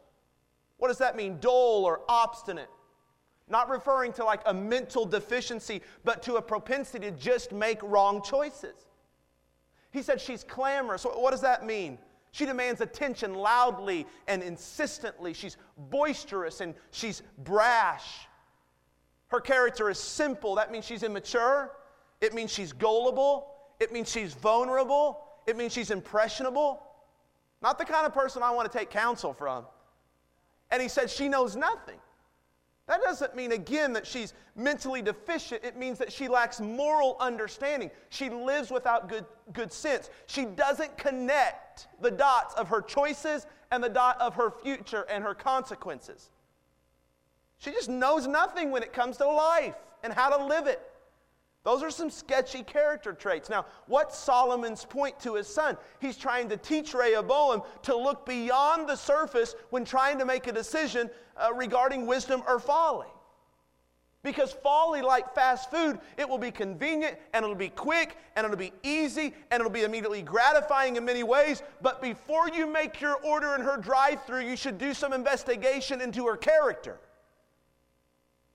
What 0.78 0.88
does 0.88 0.98
that 1.00 1.18
mean? 1.18 1.38
Dull 1.42 1.84
or 1.86 2.01
obstinate. 2.08 2.70
Not 3.50 3.70
referring 3.70 4.13
to 4.13 4.24
like 4.24 4.42
a 4.46 4.54
mental 4.54 5.06
deficiency, 5.06 5.82
but 6.06 6.24
to 6.24 6.36
a 6.36 6.42
propensity 6.42 7.12
to 7.12 7.18
just 7.18 7.51
make 7.51 7.82
wrong 7.84 8.22
choices. 8.22 8.86
He 9.92 10.01
said 10.01 10.22
she's 10.22 10.44
clamorous. 10.44 11.04
What 11.04 11.32
does 11.32 11.42
that 11.42 11.66
mean? 11.66 11.98
She 12.31 12.45
demands 12.45 12.81
attention 12.81 13.33
loudly 13.33 14.05
and 14.27 14.43
insistently. 14.43 15.33
She's 15.33 15.57
boisterous 15.77 16.62
and 16.62 16.75
she's 16.91 17.24
brash. 17.39 18.27
Her 19.27 19.39
character 19.39 19.89
is 19.89 20.00
simple. 20.00 20.55
That 20.55 20.71
means 20.71 20.86
she's 20.86 21.03
immature. 21.03 21.71
It 22.21 22.33
means 22.33 22.51
she's 22.51 22.74
gullible. 22.74 23.53
It 23.79 23.91
means 23.91 24.12
she's 24.12 24.33
vulnerable. 24.33 25.24
It 25.48 25.57
means 25.57 25.74
she's 25.74 25.91
impressionable. 25.91 26.81
Not 27.62 27.77
the 27.77 27.86
kind 27.86 28.05
of 28.05 28.13
person 28.13 28.43
I 28.43 28.51
want 28.51 28.71
to 28.71 28.77
take 28.77 28.89
counsel 28.89 29.33
from. 29.33 29.65
And 30.71 30.81
he 30.81 30.88
said 30.88 31.09
she 31.09 31.27
knows 31.27 31.55
nothing. 31.55 32.00
That 32.89 33.03
doesn't 33.03 33.36
mean, 33.36 33.51
again, 33.51 33.93
that 33.93 34.08
she's 34.08 34.34
mentally 34.55 35.03
deficient. 35.03 35.63
It 35.63 35.77
means 35.77 36.00
that 36.00 36.12
she 36.12 36.27
lacks 36.27 36.60
moral 36.60 37.17
understanding. 37.19 37.91
She 38.10 38.31
lives 38.31 38.72
without 38.72 39.08
good, 39.08 39.25
good 39.53 39.72
sense. 39.72 40.10
She 40.25 40.46
doesn't 40.46 40.98
connect 40.98 41.88
the 42.01 42.10
dots 42.10 42.55
of 42.55 42.67
her 42.69 42.81
choices 42.81 43.46
and 43.69 43.84
the 43.84 43.89
dot 43.89 44.19
of 44.19 44.34
her 44.34 44.50
future 44.50 45.05
and 45.08 45.24
her 45.24 45.36
consequences. 45.36 46.31
She 47.60 47.69
just 47.69 47.89
knows 47.89 48.25
nothing 48.25 48.72
when 48.72 48.81
it 48.81 48.91
comes 48.91 49.17
to 49.17 49.27
life 49.29 49.75
and 50.03 50.12
how 50.12 50.36
to 50.36 50.43
live 50.43 50.65
it. 50.65 50.81
Those 51.63 51.84
are 51.84 51.92
some 51.92 52.10
sketchy 52.10 52.63
character 52.63 53.12
traits. 53.13 53.50
Now, 53.50 53.66
what's 53.88 54.18
Solomon's 54.18 54.86
point 54.86 55.20
to 55.22 55.36
his 55.36 55.48
son? 55.48 55.78
He's 56.00 56.16
trying 56.16 56.48
to 56.50 56.58
teach 56.58 56.94
Rehoboam 56.94 57.63
to 57.84 57.96
look 57.96 58.25
beyond 58.25 58.88
the 58.88 58.96
surface 58.96 59.56
when 59.70 59.84
trying 59.84 60.18
to 60.20 60.25
make 60.25 60.48
a 60.48 60.54
decision 60.54 61.10
uh, 61.36 61.54
regarding 61.54 62.06
wisdom 62.06 62.44
or 62.48 62.60
folly. 62.60 63.08
Because 64.22 64.51
folly, 64.51 65.01
like 65.01 65.34
fast 65.34 65.72
food, 65.72 66.00
it 66.18 66.28
will 66.28 66.38
be 66.38 66.51
convenient 66.51 67.18
and 67.34 67.44
it'll 67.44 67.56
be 67.56 67.70
quick 67.70 68.18
and 68.36 68.46
it'll 68.46 68.58
be 68.58 68.74
easy 68.84 69.34
and 69.50 69.62
it'll 69.62 69.72
be 69.72 69.84
immediately 69.84 70.22
gratifying 70.22 70.98
in 70.98 71.06
many 71.06 71.24
ways. 71.24 71.63
But 71.82 72.01
before 72.01 72.50
you 72.50 72.68
make 72.68 73.00
your 73.00 73.16
order 73.16 73.56
in 73.56 73.62
her 73.62 73.78
drive 73.78 74.24
through, 74.25 74.42
you 74.42 74.58
should 74.58 74.78
do 74.78 74.94
some 74.94 75.13
investigation 75.13 76.01
into 76.01 76.25
her 76.28 76.36
character. 76.36 77.00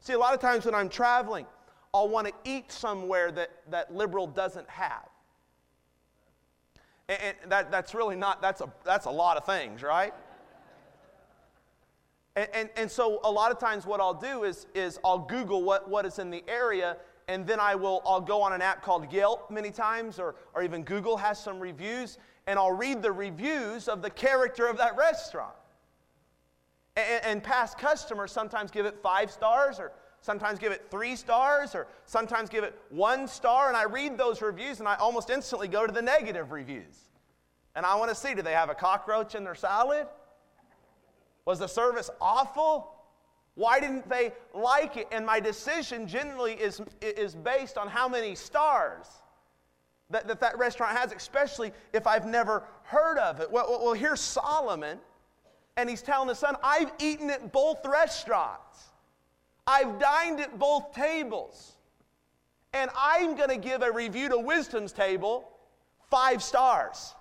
See, 0.01 0.13
a 0.13 0.19
lot 0.19 0.35
of 0.35 0.41
times 0.41 0.67
when 0.67 0.75
I'm 0.75 0.91
traveling, 0.91 1.47
I'll 1.95 2.09
want 2.09 2.27
to 2.27 2.35
eat 2.45 2.73
somewhere 2.73 3.31
that, 3.31 3.51
that 3.71 3.95
liberal 3.95 4.27
doesn't 4.27 4.69
have. 4.69 5.09
And, 7.09 7.19
and 7.23 7.53
that, 7.53 7.71
that's 7.71 7.95
really 7.95 8.17
not, 8.17 8.43
that's 8.43 8.61
a, 8.61 8.71
that's 8.85 9.07
a 9.07 9.11
lot 9.11 9.37
of 9.37 9.47
things, 9.47 9.83
right? 9.83 10.13
And, 12.35 12.49
and, 12.53 12.71
and, 12.77 12.91
so 12.91 13.21
a 13.23 13.31
lot 13.31 13.53
of 13.53 13.61
times 13.61 13.87
what 13.87 14.01
I'll 14.01 14.13
do 14.13 14.43
is, 14.43 14.67
is 14.75 14.99
I'll 15.05 15.21
Google 15.21 15.63
what, 15.63 15.89
what 15.89 16.05
is 16.05 16.19
in 16.19 16.31
the 16.31 16.43
area 16.49 16.97
and 17.29 17.47
then 17.47 17.61
I 17.61 17.75
will 17.75 18.03
I'll 18.05 18.21
go 18.21 18.43
on 18.43 18.53
an 18.53 18.61
app 18.61 18.83
called 18.83 19.11
Yelp 19.13 19.51
many 19.51 19.71
times 19.71 20.19
or, 20.19 20.35
or 20.53 20.63
even 20.63 20.83
Google 20.83 21.17
has 21.17 21.43
some 21.43 21.61
reviews 21.61 22.19
and 22.47 22.59
I'll 22.59 22.73
read 22.73 23.03
the 23.03 23.13
reviews 23.13 23.89
of 23.89 24.03
the 24.03 24.11
character 24.11 24.67
of 24.67 24.77
that 24.79 24.97
restaurant. 24.97 25.55
And, 26.97 27.25
and 27.25 27.43
past 27.43 27.79
customers 27.79 28.33
sometimes 28.33 28.71
give 28.71 28.85
it 28.85 28.99
five 29.01 29.31
stars 29.31 29.79
or 29.79 29.93
sometimes 30.25 30.59
give 30.59 30.73
it 30.73 30.87
three 30.91 31.17
stars 31.17 31.75
or 31.75 31.87
sometimes 32.07 32.49
give 32.49 32.65
it 32.65 32.75
one 32.89 33.29
star. 33.29 33.69
And 33.69 33.77
I 33.77 33.85
read 33.85 34.17
those 34.17 34.41
reviews 34.41 34.81
and 34.81 34.89
I 34.89 34.95
almost 34.95 35.29
instantly 35.29 35.69
go 35.69 35.87
to 35.87 35.93
the 35.93 36.01
negative 36.01 36.51
reviews. 36.51 37.11
And 37.77 37.85
I 37.85 37.95
want 37.97 38.09
to 38.09 38.15
see 38.15 38.33
do 38.33 38.41
they 38.41 38.53
have 38.53 38.71
a 38.71 38.75
cockroach 38.75 39.35
in 39.35 39.45
their 39.45 39.55
salad? 39.55 40.07
Was 41.45 41.59
the 41.59 41.67
service 41.67 42.09
awful? 42.23 42.91
Why 43.55 43.81
didn't 43.81 44.09
they 44.09 44.33
like 44.55 44.97
it? 44.97 45.09
And 45.13 45.27
my 45.27 45.41
decision 45.41 46.09
generally 46.09 46.55
is, 46.55 46.81
is 47.03 47.35
based 47.35 47.77
on 47.77 47.89
how 47.89 48.09
many 48.09 48.35
stars 48.35 49.07
that, 50.09 50.27
that 50.27 50.41
that 50.41 50.57
restaurant 50.57 50.97
has, 50.97 51.13
especially 51.13 51.71
if 51.93 52.07
I've 52.07 52.27
never 52.27 52.63
heard 52.85 53.19
of 53.19 53.41
it. 53.41 53.53
Well, 53.53 53.79
well, 53.85 53.93
here's 53.93 54.23
Solomon 54.23 54.99
and 55.77 55.91
he's 55.91 56.01
telling 56.01 56.31
his 56.31 56.39
son, 56.39 56.57
I've 56.65 56.93
eaten 56.99 57.29
at 57.29 57.53
both 57.53 57.85
restaurants. 57.85 58.94
I've 59.67 59.99
dined 59.99 60.41
at 60.41 60.59
both 60.59 60.93
tables. 60.93 61.73
And 62.73 62.91
I'm 62.97 63.37
going 63.37 63.51
to 63.51 63.57
give 63.57 63.83
a 63.83 63.91
review 63.91 64.29
to 64.31 64.39
Wisdom's 64.39 64.93
table 64.93 65.49
five 66.11 66.43
stars. 66.43 67.15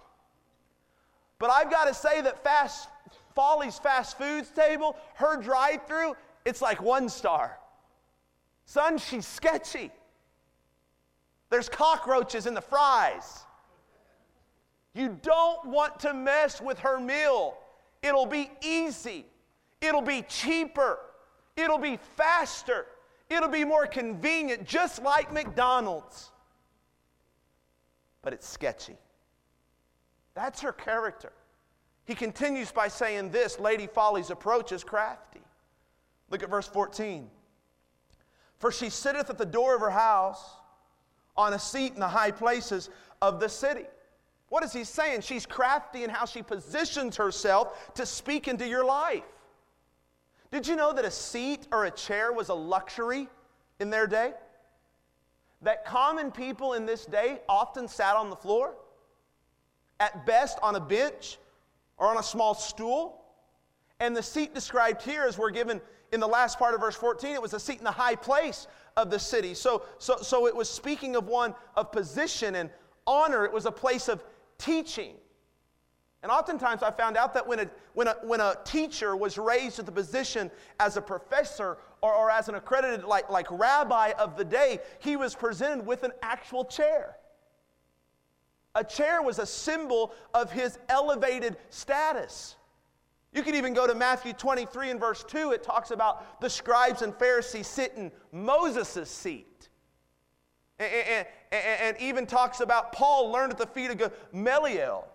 But 1.40 1.52
I've 1.52 1.70
got 1.70 1.86
to 1.86 1.94
say 1.94 2.22
that 2.22 2.44
fast, 2.44 2.90
Folly's 3.36 3.78
fast 3.80 4.18
foods 4.18 4.50
table, 4.50 4.98
her 5.16 5.38
drive 5.38 5.86
through, 5.88 6.16
it's 6.46 6.62
like 6.62 6.82
one 6.82 7.10
star. 7.10 7.60
Son, 8.66 8.98
she's 8.98 9.28
sketchy. 9.28 9.92
There's 11.50 11.70
cockroaches 11.70 12.48
in 12.48 12.54
the 12.54 12.62
fries. 12.62 13.44
You 14.94 15.20
don't 15.22 15.66
want 15.66 16.00
to 16.02 16.14
mess 16.14 16.62
with 16.62 16.80
her 16.80 17.00
meal. 17.00 17.58
It'll 18.02 18.26
be 18.26 18.52
easy. 18.62 19.26
It'll 19.82 20.02
be 20.02 20.24
cheaper. 20.24 21.00
It'll 21.56 21.78
be 21.78 22.00
faster. 22.16 22.86
It'll 23.30 23.50
be 23.50 23.66
more 23.66 23.86
convenient, 23.86 24.66
just 24.66 25.02
like 25.02 25.32
McDonald's. 25.32 26.32
But 28.22 28.34
it's 28.34 28.48
sketchy. 28.48 28.98
That's 30.34 30.62
her 30.62 30.72
character. 30.72 31.32
He 32.06 32.16
continues 32.16 32.72
by 32.72 32.88
saying 32.88 33.32
this 33.32 33.60
Lady 33.60 33.88
Folly's 33.88 34.30
approach 34.30 34.72
is 34.72 34.84
crafty. 34.84 35.42
Look 36.30 36.44
at 36.44 36.50
verse 36.50 36.68
14. 36.68 37.30
For 38.58 38.72
she 38.72 38.90
sitteth 38.90 39.30
at 39.30 39.38
the 39.38 39.46
door 39.46 39.76
of 39.76 39.82
her 39.82 39.90
house 39.90 40.58
on 41.36 41.54
a 41.54 41.60
seat 41.60 41.94
in 41.94 42.00
the 42.00 42.08
high 42.08 42.32
places 42.32 42.90
of 43.22 43.40
the 43.40 43.50
city. 43.50 43.86
What 44.50 44.64
is 44.64 44.74
he 44.74 44.84
saying? 44.84 45.22
She's 45.22 45.46
crafty 45.46 46.04
in 46.04 46.10
how 46.10 46.26
she 46.26 46.42
positions 46.42 47.18
herself 47.18 47.94
to 47.96 48.06
speak 48.06 48.48
into 48.48 48.68
your 48.68 48.86
life. 48.86 49.24
Did 50.54 50.68
you 50.68 50.76
know 50.76 50.94
that 50.94 51.04
a 51.04 51.10
seat 51.10 51.68
or 51.72 51.86
a 51.86 51.92
chair 51.92 52.32
was 52.32 52.50
a 52.50 52.54
luxury 52.54 53.28
in 53.80 53.90
their 53.90 54.06
day? 54.06 54.34
That 55.64 55.84
common 55.84 56.30
people 56.30 56.74
in 56.74 56.86
this 56.86 57.08
day 57.08 57.40
often 57.50 57.88
sat 57.88 58.16
on 58.16 58.30
the 58.30 58.36
floor, 58.36 58.76
at 60.00 60.28
best 60.28 60.60
on 60.62 60.76
a 60.76 60.80
bench 60.80 61.40
or 61.98 62.08
on 62.08 62.20
a 62.20 62.24
small 62.24 62.54
stool. 62.54 63.20
And 64.00 64.16
the 64.16 64.22
seat 64.22 64.54
described 64.54 65.02
here, 65.02 65.24
as 65.24 65.40
we're 65.40 65.50
given 65.50 65.82
in 66.12 66.20
the 66.20 66.28
last 66.28 66.60
part 66.60 66.76
of 66.76 66.82
verse 66.82 66.96
14, 66.96 67.34
it 67.34 67.42
was 67.42 67.56
a 67.56 67.60
seat 67.60 67.80
in 67.80 67.84
the 67.84 67.90
high 67.90 68.16
place 68.16 68.68
of 68.96 69.10
the 69.10 69.18
city. 69.18 69.56
So, 69.56 69.86
so, 69.98 70.18
so 70.18 70.46
it 70.46 70.56
was 70.56 70.70
speaking 70.70 71.16
of 71.16 71.28
one 71.28 71.56
of 71.76 71.92
position 71.92 72.54
and 72.54 72.70
honor, 73.08 73.44
it 73.44 73.52
was 73.52 73.66
a 73.66 73.72
place 73.72 74.08
of 74.08 74.24
teaching. 74.60 75.16
And 76.24 76.32
oftentimes 76.32 76.82
I 76.82 76.90
found 76.90 77.18
out 77.18 77.34
that 77.34 77.46
when 77.46 77.60
a, 77.60 77.70
when 77.94 78.08
a, 78.08 78.16
when 78.24 78.40
a 78.40 78.56
teacher 78.64 79.16
was 79.16 79.38
raised 79.38 79.76
to 79.76 79.84
the 79.84 79.92
position 79.92 80.50
as 80.80 80.96
a 80.96 81.02
professor 81.02 81.78
or, 82.02 82.14
or 82.14 82.32
as 82.32 82.48
an 82.48 82.56
accredited 82.56 83.04
like, 83.04 83.30
like 83.30 83.46
rabbi 83.52 84.14
of 84.18 84.38
the 84.38 84.46
day, 84.46 84.80
he 85.00 85.18
was 85.18 85.36
presented 85.36 85.86
with 85.86 86.04
an 86.04 86.14
actual 86.22 86.64
chair. 86.64 87.18
A 88.76 88.86
chair 88.86 89.22
was 89.22 89.38
a 89.38 89.46
symbol 89.46 90.14
of 90.34 90.50
his 90.50 90.80
elevated 90.88 91.58
status. 91.70 92.56
You 93.34 93.44
can 93.44 93.56
even 93.56 93.74
go 93.74 93.86
to 93.86 93.94
Matthew 93.94 94.32
23 94.32 94.92
and 94.92 95.00
verse 95.00 95.26
2. 95.26 95.52
It 95.52 95.62
talks 95.62 95.92
about 95.92 96.40
the 96.40 96.50
scribes 96.50 97.02
and 97.02 97.14
Pharisees 97.16 97.68
sitting 97.68 98.12
Moses' 98.32 99.10
seat. 99.10 99.70
And, 100.80 101.28
and, 101.52 101.66
and, 101.82 101.98
even 102.00 102.26
talks 102.26 102.62
about 102.62 102.94
Paul 102.94 103.32
learned 103.32 103.52
at 103.52 103.58
the 103.60 103.68
feet 103.68 103.92
of 103.92 104.12
Gamaliel. 104.32 105.08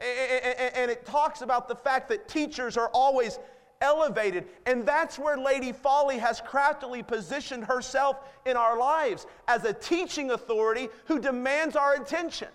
And 0.00 0.90
it 0.90 1.04
talks 1.04 1.42
about 1.42 1.68
the 1.68 1.76
fact 1.76 2.08
that 2.08 2.26
teachers 2.28 2.76
are 2.76 2.90
always 2.94 3.38
elevated. 3.80 4.46
And 4.66 4.86
that's 4.86 5.18
where 5.18 5.36
Lady 5.36 5.72
Folly 5.72 6.18
has 6.18 6.40
craftily 6.40 7.02
positioned 7.02 7.64
herself 7.64 8.18
in 8.46 8.56
our 8.56 8.78
lives 8.78 9.26
as 9.48 9.64
a 9.64 9.72
teaching 9.72 10.30
authority 10.30 10.88
who 11.06 11.18
demands 11.18 11.76
our 11.76 11.94
attention. 11.94 12.48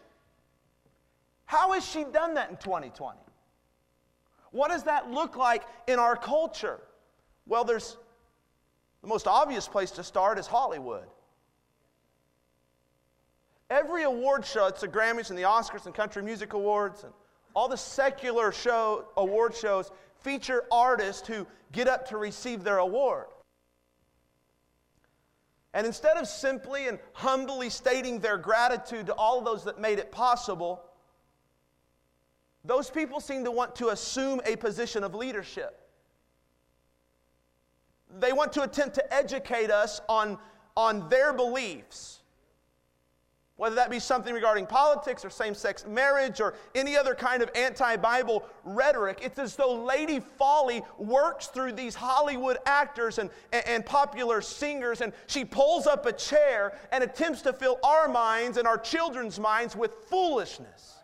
How 1.45 1.73
has 1.73 1.87
she 1.87 2.03
done 2.03 2.33
that 2.35 2.49
in 2.49 2.57
2020? 2.57 3.19
What 4.51 4.69
does 4.69 4.83
that 4.83 5.11
look 5.11 5.35
like 5.35 5.63
in 5.87 5.99
our 5.99 6.15
culture? 6.15 6.79
Well, 7.45 7.63
there's 7.63 7.97
the 9.01 9.07
most 9.07 9.27
obvious 9.27 9.67
place 9.67 9.91
to 9.91 10.03
start 10.03 10.39
is 10.39 10.47
Hollywood. 10.47 11.05
Every 13.69 14.03
award 14.03 14.45
show, 14.45 14.67
it's 14.67 14.81
the 14.81 14.87
Grammys 14.87 15.29
and 15.29 15.37
the 15.37 15.43
Oscars 15.43 15.85
and 15.85 15.93
Country 15.93 16.23
Music 16.23 16.53
Awards 16.53 17.03
and 17.03 17.13
all 17.55 17.67
the 17.69 17.77
secular 17.77 18.51
show 18.51 19.05
award 19.17 19.55
shows 19.55 19.89
feature 20.19 20.63
artists 20.71 21.27
who 21.27 21.47
get 21.71 21.87
up 21.87 22.07
to 22.09 22.17
receive 22.17 22.63
their 22.63 22.79
award. 22.79 23.27
And 25.73 25.85
instead 25.85 26.17
of 26.17 26.27
simply 26.27 26.87
and 26.87 26.99
humbly 27.13 27.69
stating 27.69 28.19
their 28.19 28.37
gratitude 28.37 29.07
to 29.07 29.13
all 29.13 29.41
those 29.41 29.63
that 29.65 29.79
made 29.79 29.99
it 29.99 30.11
possible, 30.11 30.81
those 32.63 32.89
people 32.89 33.19
seem 33.19 33.43
to 33.43 33.51
want 33.51 33.75
to 33.75 33.89
assume 33.89 34.41
a 34.45 34.55
position 34.55 35.03
of 35.03 35.13
leadership. 35.13 35.81
They 38.19 38.33
want 38.33 38.53
to 38.53 38.63
attempt 38.63 38.95
to 38.95 39.13
educate 39.13 39.69
us 39.69 40.01
on, 40.07 40.37
on 40.75 41.09
their 41.09 41.33
beliefs 41.33 42.21
whether 43.57 43.75
that 43.75 43.89
be 43.89 43.99
something 43.99 44.33
regarding 44.33 44.65
politics 44.65 45.23
or 45.23 45.29
same 45.29 45.53
sex 45.53 45.85
marriage 45.87 46.41
or 46.41 46.55
any 46.73 46.97
other 46.97 47.15
kind 47.15 47.41
of 47.41 47.49
anti 47.55 47.95
Bible 47.95 48.43
rhetoric. 48.65 49.19
It's 49.23 49.39
as 49.39 49.55
though 49.55 49.83
Lady 49.83 50.19
Folly 50.19 50.83
works 50.97 51.47
through 51.47 51.71
these 51.73 51.95
Hollywood 51.95 52.57
actors 52.65 53.17
and, 53.17 53.29
and, 53.53 53.65
and, 53.65 53.85
popular 53.85 54.41
singers, 54.41 54.99
and 54.99 55.13
she 55.27 55.45
pulls 55.45 55.87
up 55.87 56.05
a 56.05 56.11
chair 56.11 56.77
and 56.91 57.03
attempts 57.03 57.41
to 57.43 57.53
fill 57.53 57.79
our 57.83 58.09
minds 58.09 58.57
and 58.57 58.67
our 58.67 58.77
children's 58.77 59.39
minds 59.39 59.75
with 59.75 59.93
foolishness. 60.09 60.95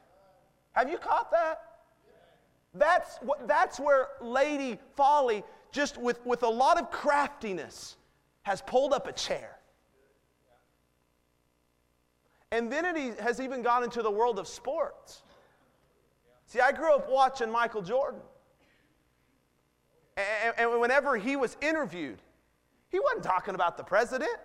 Have 0.74 0.90
you 0.90 0.98
caught 0.98 1.32
that? 1.32 1.62
That's, 2.74 3.18
what, 3.18 3.48
that's 3.48 3.80
where 3.80 4.08
Lady 4.22 4.78
Folly, 4.96 5.44
just 5.72 5.98
with, 5.98 6.26
with 6.26 6.44
a 6.44 6.50
lot 6.50 6.80
of 6.80 6.92
craftiness, 6.92 7.98
has 8.44 8.62
pulled 8.62 8.94
up 8.94 9.08
a 9.08 9.12
chair 9.14 9.58
and 12.52 12.72
then 12.72 12.86
it 12.86 13.20
has 13.20 13.40
even 13.40 13.62
gone 13.62 13.84
into 13.84 14.02
the 14.02 14.12
world 14.12 14.38
of 14.38 14.48
sports. 14.48 15.24
See, 16.48 16.60
I 16.60 16.74
grew 16.74 16.94
up 16.94 17.10
watching 17.10 17.50
Michael 17.50 17.82
Jordan. 17.82 18.20
And, 20.18 20.54
and 20.58 20.82
whenever 20.82 21.16
he 21.16 21.38
was 21.38 21.56
interviewed, 21.62 22.20
he 22.90 23.00
wasn't 23.00 23.24
talking 23.24 23.56
about 23.56 23.78
the 23.78 23.84
president. 23.84 24.36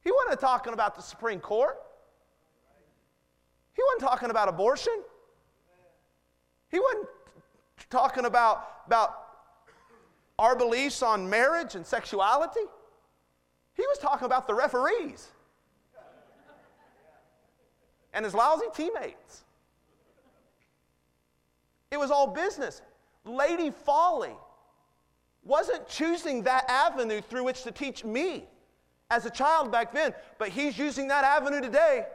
He 0.00 0.12
wasn't 0.12 0.40
talking 0.40 0.72
about 0.72 0.94
the 0.94 1.02
Supreme 1.02 1.40
Court. 1.40 1.76
He 3.72 3.82
wasn't 3.82 4.08
talking 4.08 4.30
about 4.30 4.48
abortion. 4.48 5.02
He 6.70 6.78
wasn't 6.78 7.08
talking 7.90 8.26
about, 8.26 8.68
about 8.86 9.16
our 10.38 10.54
beliefs 10.54 11.02
on 11.02 11.28
marriage 11.28 11.74
and 11.74 11.84
sexuality. 11.84 12.60
He 13.72 13.82
was 13.82 13.98
talking 13.98 14.26
about 14.26 14.46
the 14.46 14.54
referees 14.54 15.30
and 18.14 18.24
his 18.24 18.32
lousy 18.32 18.66
teammates. 18.74 19.44
It 21.90 21.98
was 21.98 22.10
all 22.10 22.28
business. 22.28 22.80
Lady 23.24 23.70
Folly 23.70 24.34
wasn't 25.44 25.86
choosing 25.88 26.42
that 26.44 26.64
avenue 26.68 27.20
through 27.20 27.44
which 27.44 27.62
to 27.64 27.70
teach 27.70 28.04
me 28.04 28.44
as 29.10 29.26
a 29.26 29.30
child 29.30 29.70
back 29.70 29.92
then, 29.92 30.14
but 30.38 30.48
he's 30.48 30.78
using 30.78 31.08
that 31.08 31.24
avenue 31.24 31.60
today. 31.60 32.06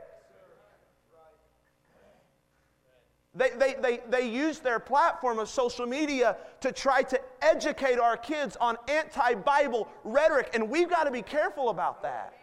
They, 3.35 3.51
they, 3.51 3.75
they, 3.75 3.99
they 4.09 4.27
use 4.27 4.59
their 4.59 4.79
platform 4.79 5.37
of 5.37 5.47
social 5.47 5.85
media 5.85 6.35
to 6.61 6.71
try 6.71 7.03
to 7.03 7.21
educate 7.41 7.99
our 7.99 8.17
kids 8.17 8.57
on 8.59 8.75
anti 8.87 9.35
Bible 9.35 9.87
rhetoric, 10.03 10.49
and 10.53 10.69
we've 10.69 10.89
got 10.89 11.03
to 11.03 11.11
be 11.11 11.21
careful 11.21 11.69
about 11.69 12.01
that. 12.01 12.33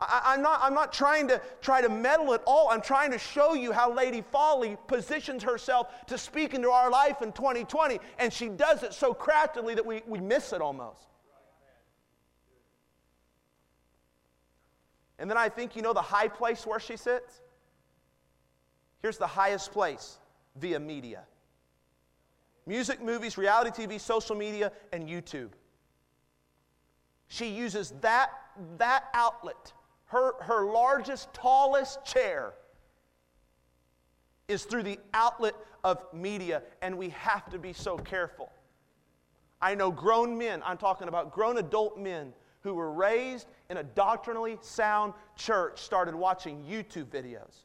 I, 0.00 0.34
am 0.34 0.42
not, 0.42 0.60
I'm 0.62 0.74
not 0.74 0.92
trying 0.92 1.26
to 1.28 1.40
try 1.60 1.82
to 1.82 1.88
meddle 1.88 2.32
at 2.32 2.42
all. 2.46 2.70
I'm 2.70 2.80
trying 2.80 3.10
to 3.10 3.18
show 3.18 3.54
you 3.54 3.72
how 3.72 3.92
Lady 3.92 4.22
Folly 4.22 4.76
positions 4.86 5.42
herself 5.42 5.88
to 6.06 6.16
speak 6.16 6.54
into 6.54 6.70
our 6.70 6.88
life 6.88 7.20
in 7.20 7.32
2020, 7.32 7.98
and 8.18 8.32
she 8.32 8.48
does 8.48 8.84
it 8.84 8.94
so 8.94 9.12
craftily 9.12 9.74
that 9.74 9.84
we, 9.84 10.02
we 10.06 10.20
miss 10.20 10.52
it 10.52 10.60
almost. 10.60 11.08
And 15.18 15.28
then 15.28 15.36
I 15.36 15.48
think 15.48 15.74
you 15.74 15.82
know 15.82 15.92
the 15.92 16.00
high 16.00 16.28
place 16.28 16.64
where 16.64 16.78
she 16.78 16.96
sits? 16.96 17.40
Here's 19.02 19.18
the 19.18 19.26
highest 19.26 19.72
place 19.72 20.18
via 20.56 20.78
media 20.78 21.24
music, 22.66 23.02
movies, 23.02 23.38
reality 23.38 23.86
TV, 23.86 23.98
social 23.98 24.36
media, 24.36 24.70
and 24.92 25.08
YouTube. 25.08 25.48
She 27.26 27.48
uses 27.48 27.94
that, 28.02 28.30
that 28.76 29.04
outlet 29.14 29.72
her, 30.08 30.42
her 30.42 30.66
largest, 30.66 31.32
tallest 31.32 32.04
chair 32.04 32.54
is 34.48 34.64
through 34.64 34.82
the 34.82 34.98
outlet 35.14 35.54
of 35.84 36.02
media, 36.12 36.62
and 36.82 36.96
we 36.96 37.10
have 37.10 37.48
to 37.50 37.58
be 37.58 37.72
so 37.72 37.96
careful. 37.96 38.50
I 39.60 39.74
know 39.74 39.90
grown 39.90 40.36
men, 40.36 40.62
I'm 40.64 40.78
talking 40.78 41.08
about 41.08 41.32
grown 41.32 41.58
adult 41.58 41.98
men 41.98 42.32
who 42.60 42.74
were 42.74 42.92
raised 42.92 43.48
in 43.70 43.76
a 43.76 43.82
doctrinally 43.82 44.58
sound 44.60 45.12
church, 45.36 45.80
started 45.80 46.14
watching 46.14 46.64
YouTube 46.64 47.06
videos 47.06 47.64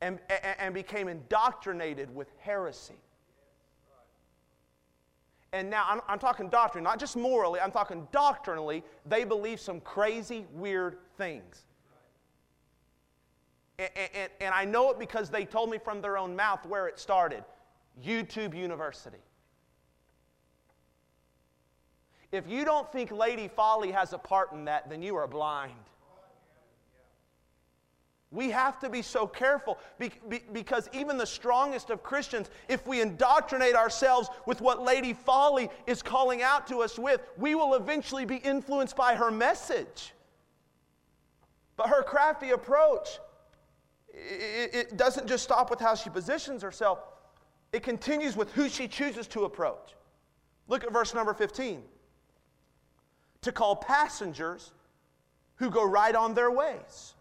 and, 0.00 0.18
and, 0.30 0.56
and 0.58 0.74
became 0.74 1.08
indoctrinated 1.08 2.14
with 2.14 2.30
heresy. 2.38 2.98
And 5.52 5.70
now 5.70 5.86
I'm, 5.88 6.00
I'm, 6.08 6.18
talking 6.18 6.50
doctrine, 6.50 6.84
not 6.84 6.98
just 6.98 7.16
morally, 7.16 7.58
I'm 7.58 7.70
talking 7.70 8.06
doctrinally. 8.12 8.82
They 9.06 9.24
believe 9.24 9.60
some 9.60 9.80
crazy, 9.80 10.46
weird 10.52 10.98
things. 11.16 11.64
And, 13.78 13.90
and, 14.14 14.30
and 14.40 14.54
I 14.54 14.64
know 14.64 14.90
it 14.90 14.98
because 14.98 15.30
they 15.30 15.44
told 15.44 15.70
me 15.70 15.78
from 15.78 16.02
their 16.02 16.18
own 16.18 16.36
mouth 16.36 16.66
where 16.66 16.86
it 16.86 16.98
started 16.98 17.44
YouTube 18.04 18.54
University. 18.54 19.18
If 22.30 22.46
you 22.46 22.64
don't 22.64 22.90
think 22.92 23.10
Lady 23.10 23.48
Folly 23.48 23.90
has 23.90 24.12
a 24.12 24.18
part 24.18 24.52
in 24.52 24.66
that, 24.66 24.90
then 24.90 25.00
you 25.00 25.16
are 25.16 25.26
blind. 25.26 25.72
We 28.30 28.50
have 28.50 28.78
to 28.80 28.90
be 28.90 29.00
so 29.00 29.26
careful 29.26 29.78
because 30.52 30.88
even 30.92 31.16
the 31.16 31.26
strongest 31.26 31.88
of 31.88 32.02
Christians, 32.02 32.50
if 32.68 32.86
we 32.86 33.00
indoctrinate 33.00 33.74
ourselves 33.74 34.28
with 34.44 34.60
what 34.60 34.82
Lady 34.82 35.14
Folly 35.14 35.70
is 35.86 36.02
calling 36.02 36.42
out 36.42 36.66
to 36.66 36.82
us 36.82 36.98
with, 36.98 37.22
we 37.38 37.54
will 37.54 37.74
eventually 37.74 38.26
be 38.26 38.36
influenced 38.36 38.96
by 38.96 39.14
her 39.14 39.30
message. 39.30 40.12
But 41.76 41.88
her 41.88 42.02
crafty 42.02 42.50
approach, 42.50 43.18
it 44.12 44.98
doesn't 44.98 45.26
just 45.26 45.44
stop 45.44 45.70
with 45.70 45.80
how 45.80 45.94
she 45.94 46.10
positions 46.10 46.62
herself, 46.62 46.98
it 47.72 47.82
continues 47.82 48.36
with 48.36 48.52
who 48.52 48.68
she 48.68 48.88
chooses 48.88 49.26
to 49.28 49.44
approach. 49.44 49.94
Look 50.66 50.84
at 50.84 50.92
verse 50.92 51.14
number 51.14 51.32
15. 51.32 51.82
To 53.42 53.52
call 53.52 53.76
passengers 53.76 54.72
who 55.56 55.70
go 55.70 55.84
right 55.84 56.14
on 56.14 56.34
their 56.34 56.50
ways. 56.50 57.14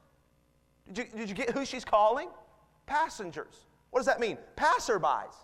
Did 0.94 0.98
you, 0.98 1.20
did 1.20 1.30
you 1.30 1.36
get 1.36 1.52
who 1.52 1.66
she's 1.66 1.86
calling? 1.86 2.30
Passengers. 2.86 3.66
What 3.92 4.00
does 4.00 4.06
that 4.08 4.20
mean? 4.20 4.38
Passerbys. 4.56 5.36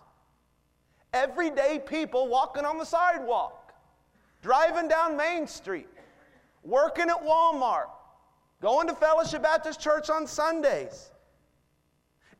Everyday 1.12 1.80
people 1.86 2.28
walking 2.28 2.64
on 2.64 2.78
the 2.78 2.84
sidewalk, 2.84 3.72
driving 4.42 4.88
down 4.88 5.16
Main 5.16 5.46
Street, 5.46 5.88
working 6.64 7.08
at 7.08 7.22
Walmart, 7.22 7.88
going 8.60 8.88
to 8.88 8.94
Fellowship 8.94 9.42
Baptist 9.42 9.80
Church 9.80 10.10
on 10.10 10.26
Sundays. 10.26 11.10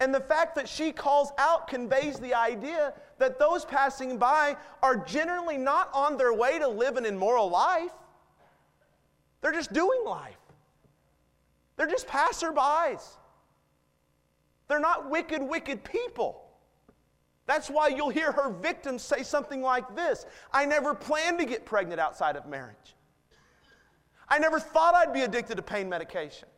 And 0.01 0.13
the 0.13 0.21
fact 0.21 0.57
that 0.57 0.69
she 0.69 0.91
calls 0.91 1.31
out 1.39 1.69
conveys 1.69 2.19
the 2.19 2.35
idea 2.35 2.95
that 3.19 3.39
those 3.39 3.65
passing 3.65 4.19
by 4.19 4.57
are 4.83 4.97
generally 4.97 5.57
not 5.57 5.89
on 5.95 6.17
their 6.17 6.35
way 6.35 6.59
to 6.59 6.67
live 6.67 6.97
an 6.97 7.07
immoral 7.07 7.49
life. 7.49 7.93
They're 9.41 9.53
just 9.53 9.73
doing 9.73 10.05
life. 10.05 10.37
They're 11.77 11.87
just 11.87 12.07
passerbys. 12.07 13.03
They're 14.69 14.81
not 14.81 15.11
wicked, 15.11 15.43
wicked 15.43 15.85
people. 15.85 16.41
That's 17.47 17.69
why 17.69 17.89
you'll 17.89 18.11
hear 18.11 18.33
her 18.33 18.51
victims 18.51 19.03
say 19.03 19.23
something 19.23 19.61
like 19.61 19.95
this 19.95 20.27
I 20.53 20.65
never 20.65 20.95
planned 20.95 21.39
to 21.41 21.45
get 21.45 21.65
pregnant 21.67 22.01
outside 22.01 22.37
of 22.37 22.47
marriage. 22.47 22.95
I 24.29 24.39
never 24.39 24.59
thought 24.59 24.95
I'd 24.95 25.13
be 25.13 25.23
addicted 25.23 25.57
to 25.57 25.63
pain 25.63 25.89
medication. 25.89 26.49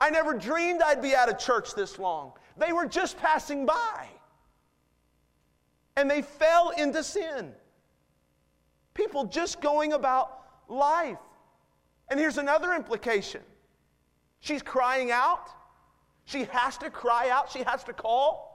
I 0.00 0.10
never 0.10 0.34
dreamed 0.34 0.82
I'd 0.82 1.00
be 1.00 1.14
out 1.14 1.28
of 1.28 1.38
church 1.38 1.74
this 1.74 1.98
long. 1.98 2.32
They 2.56 2.72
were 2.72 2.86
just 2.86 3.16
passing 3.18 3.64
by. 3.66 4.08
and 5.96 6.10
they 6.10 6.22
fell 6.22 6.70
into 6.70 7.02
sin. 7.02 7.52
People 8.94 9.24
just 9.24 9.60
going 9.60 9.94
about 9.94 10.40
life. 10.68 11.18
And 12.08 12.20
here's 12.20 12.38
another 12.38 12.74
implication 12.74 13.42
she's 14.46 14.62
crying 14.62 15.10
out. 15.10 15.50
She 16.24 16.44
has 16.44 16.78
to 16.78 16.90
cry 16.90 17.30
out, 17.30 17.50
she 17.50 17.62
has 17.62 17.84
to 17.84 17.92
call. 17.92 18.46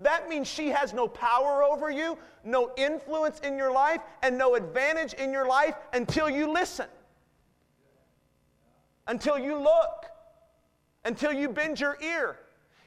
That 0.00 0.28
means 0.28 0.48
she 0.48 0.68
has 0.68 0.92
no 0.92 1.06
power 1.06 1.62
over 1.62 1.90
you, 1.90 2.18
no 2.42 2.72
influence 2.76 3.40
in 3.40 3.56
your 3.56 3.72
life, 3.72 4.00
and 4.22 4.36
no 4.36 4.56
advantage 4.56 5.14
in 5.14 5.32
your 5.32 5.46
life 5.46 5.76
until 5.92 6.28
you 6.28 6.52
listen, 6.52 6.86
until 9.06 9.38
you 9.38 9.56
look, 9.56 10.06
until 11.04 11.32
you 11.32 11.48
bend 11.48 11.80
your 11.80 11.96
ear. 12.02 12.38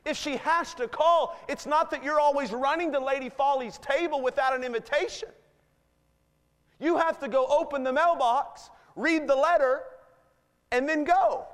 If 0.05 0.17
she 0.17 0.37
has 0.37 0.73
to 0.75 0.87
call, 0.87 1.39
it's 1.47 1.65
not 1.65 1.89
that 1.91 2.03
you're 2.03 2.19
always 2.19 2.51
running 2.51 2.91
to 2.93 2.99
Lady 2.99 3.29
Folly's 3.29 3.77
table 3.77 4.21
without 4.21 4.55
an 4.55 4.63
invitation. 4.63 5.29
You 6.79 6.97
have 6.97 7.19
to 7.19 7.27
go 7.27 7.47
open 7.47 7.83
the 7.83 7.93
mailbox, 7.93 8.69
read 8.95 9.27
the 9.27 9.35
letter, 9.35 9.81
and 10.71 10.87
then 10.87 11.03
go. 11.03 11.47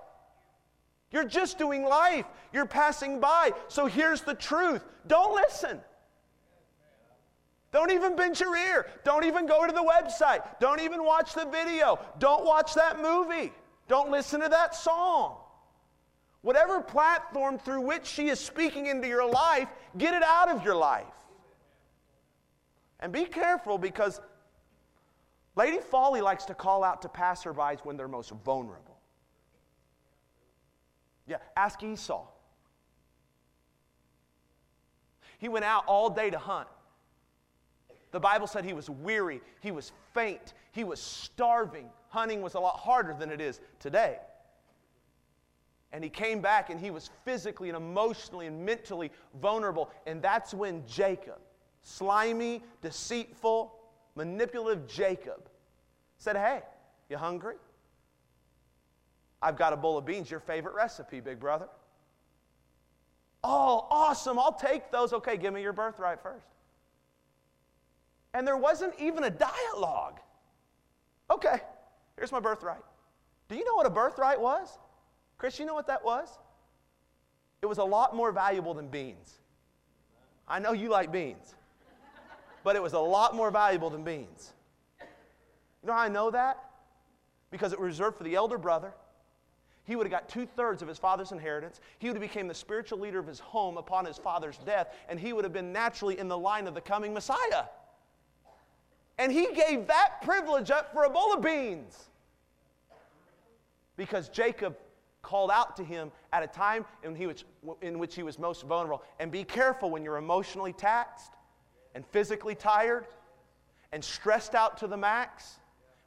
You're 1.13 1.23
just 1.23 1.59
doing 1.59 1.83
life. 1.83 2.25
You're 2.51 2.65
passing 2.65 3.19
by. 3.19 3.51
So 3.67 3.85
here's 3.85 4.21
the 4.21 4.33
truth 4.33 4.83
don't 5.07 5.33
listen. 5.35 5.79
Don't 7.71 7.91
even 7.91 8.15
bend 8.15 8.39
your 8.39 8.55
ear. 8.55 8.87
Don't 9.03 9.23
even 9.23 9.47
go 9.47 9.65
to 9.65 9.73
the 9.73 9.83
website. 9.83 10.41
Don't 10.59 10.79
even 10.81 11.03
watch 11.03 11.33
the 11.33 11.45
video. 11.45 11.99
Don't 12.19 12.45
watch 12.45 12.75
that 12.75 13.01
movie. 13.01 13.51
Don't 13.87 14.11
listen 14.11 14.41
to 14.41 14.49
that 14.49 14.75
song. 14.75 15.37
Whatever 16.41 16.81
platform 16.81 17.57
through 17.57 17.81
which 17.81 18.05
she 18.05 18.27
is 18.27 18.39
speaking 18.39 18.87
into 18.87 19.07
your 19.07 19.27
life, 19.27 19.69
get 19.97 20.13
it 20.13 20.23
out 20.23 20.49
of 20.49 20.63
your 20.63 20.75
life. 20.75 21.05
And 22.99 23.11
be 23.11 23.25
careful 23.25 23.77
because 23.77 24.21
Lady 25.55 25.79
Folly 25.79 26.21
likes 26.21 26.45
to 26.45 26.53
call 26.53 26.83
out 26.83 27.01
to 27.03 27.07
passerbys 27.07 27.79
when 27.83 27.97
they're 27.97 28.07
most 28.07 28.31
vulnerable. 28.45 28.92
Yeah, 31.27 31.37
ask 31.55 31.81
Esau. 31.83 32.25
He 35.37 35.49
went 35.49 35.65
out 35.65 35.83
all 35.87 36.09
day 36.09 36.29
to 36.29 36.37
hunt. 36.37 36.67
The 38.11 38.19
Bible 38.19 38.47
said 38.47 38.63
he 38.63 38.73
was 38.73 38.89
weary, 38.89 39.41
he 39.59 39.71
was 39.71 39.91
faint, 40.13 40.53
he 40.71 40.83
was 40.83 41.01
starving. 41.01 41.89
Hunting 42.09 42.41
was 42.41 42.53
a 42.53 42.59
lot 42.59 42.77
harder 42.77 43.15
than 43.17 43.31
it 43.31 43.41
is 43.41 43.59
today. 43.79 44.19
And 45.91 46.03
he 46.03 46.09
came 46.09 46.39
back 46.41 46.69
and 46.69 46.79
he 46.79 46.91
was 46.91 47.09
physically 47.25 47.69
and 47.69 47.77
emotionally 47.77 48.47
and 48.47 48.63
mentally 48.65 49.11
vulnerable. 49.41 49.89
And 50.05 50.21
that's 50.21 50.53
when 50.53 50.83
Jacob, 50.87 51.39
slimy, 51.81 52.63
deceitful, 52.81 53.73
manipulative 54.15 54.87
Jacob, 54.87 55.49
said, 56.17 56.35
Hey, 56.35 56.61
you 57.09 57.17
hungry? 57.17 57.55
I've 59.43 59.57
got 59.57 59.73
a 59.73 59.77
bowl 59.77 59.97
of 59.97 60.05
beans, 60.05 60.31
your 60.31 60.39
favorite 60.39 60.73
recipe, 60.73 61.19
big 61.19 61.37
brother. 61.37 61.67
Oh, 63.43 63.85
awesome. 63.91 64.39
I'll 64.39 64.53
take 64.53 64.89
those. 64.89 65.11
Okay, 65.11 65.35
give 65.35 65.53
me 65.53 65.61
your 65.61 65.73
birthright 65.73 66.23
first. 66.23 66.45
And 68.33 68.47
there 68.47 68.55
wasn't 68.55 68.93
even 68.97 69.25
a 69.25 69.29
dialogue. 69.29 70.21
Okay, 71.29 71.57
here's 72.15 72.31
my 72.31 72.39
birthright. 72.39 72.81
Do 73.49 73.55
you 73.55 73.65
know 73.65 73.75
what 73.75 73.85
a 73.85 73.89
birthright 73.89 74.39
was? 74.39 74.79
Chris, 75.37 75.59
you 75.59 75.65
know 75.65 75.73
what 75.73 75.87
that 75.87 76.05
was? 76.05 76.29
It 77.61 77.65
was 77.65 77.79
a 77.79 77.83
lot 77.83 78.15
more 78.15 78.31
valuable 78.31 78.73
than 78.73 78.87
beans. 78.87 79.39
I 80.47 80.59
know 80.59 80.71
you 80.71 80.89
like 80.89 81.11
beans, 81.11 81.53
but 82.63 82.77
it 82.77 82.81
was 82.81 82.93
a 82.93 82.99
lot 82.99 83.35
more 83.35 83.51
valuable 83.51 83.89
than 83.89 84.03
beans. 84.03 84.53
You 85.01 85.87
know 85.87 85.93
how 85.93 85.99
I 85.99 86.07
know 86.07 86.31
that? 86.31 86.63
Because 87.51 87.73
it 87.73 87.79
was 87.79 87.87
reserved 87.87 88.17
for 88.17 88.23
the 88.23 88.35
elder 88.35 88.57
brother 88.57 88.93
he 89.85 89.95
would 89.95 90.05
have 90.05 90.11
got 90.11 90.29
two 90.29 90.45
thirds 90.45 90.81
of 90.81 90.87
his 90.87 90.97
father's 90.97 91.31
inheritance. 91.31 91.81
He 91.99 92.07
would 92.07 92.15
have 92.15 92.21
become 92.21 92.47
the 92.47 92.53
spiritual 92.53 92.99
leader 92.99 93.19
of 93.19 93.27
his 93.27 93.39
home 93.39 93.77
upon 93.77 94.05
his 94.05 94.17
father's 94.17 94.57
death, 94.59 94.95
and 95.09 95.19
he 95.19 95.33
would 95.33 95.43
have 95.43 95.53
been 95.53 95.73
naturally 95.73 96.17
in 96.17 96.27
the 96.27 96.37
line 96.37 96.67
of 96.67 96.73
the 96.73 96.81
coming 96.81 97.13
Messiah. 97.13 97.65
And 99.17 99.31
he 99.31 99.53
gave 99.53 99.87
that 99.87 100.21
privilege 100.23 100.71
up 100.71 100.93
for 100.93 101.03
a 101.03 101.09
bowl 101.09 101.33
of 101.33 101.41
beans 101.41 102.09
because 103.95 104.29
Jacob 104.29 104.75
called 105.21 105.51
out 105.51 105.75
to 105.77 105.83
him 105.83 106.11
at 106.31 106.43
a 106.43 106.47
time 106.47 106.85
in, 107.03 107.17
was, 107.27 107.43
in 107.81 107.99
which 107.99 108.15
he 108.15 108.23
was 108.23 108.39
most 108.39 108.63
vulnerable. 108.63 109.03
And 109.19 109.31
be 109.31 109.43
careful 109.43 109.89
when 109.89 110.03
you're 110.03 110.17
emotionally 110.17 110.73
taxed 110.73 111.31
and 111.93 112.05
physically 112.07 112.55
tired 112.55 113.05
and 113.91 114.03
stressed 114.03 114.55
out 114.55 114.77
to 114.79 114.87
the 114.87 114.97
max 114.97 115.59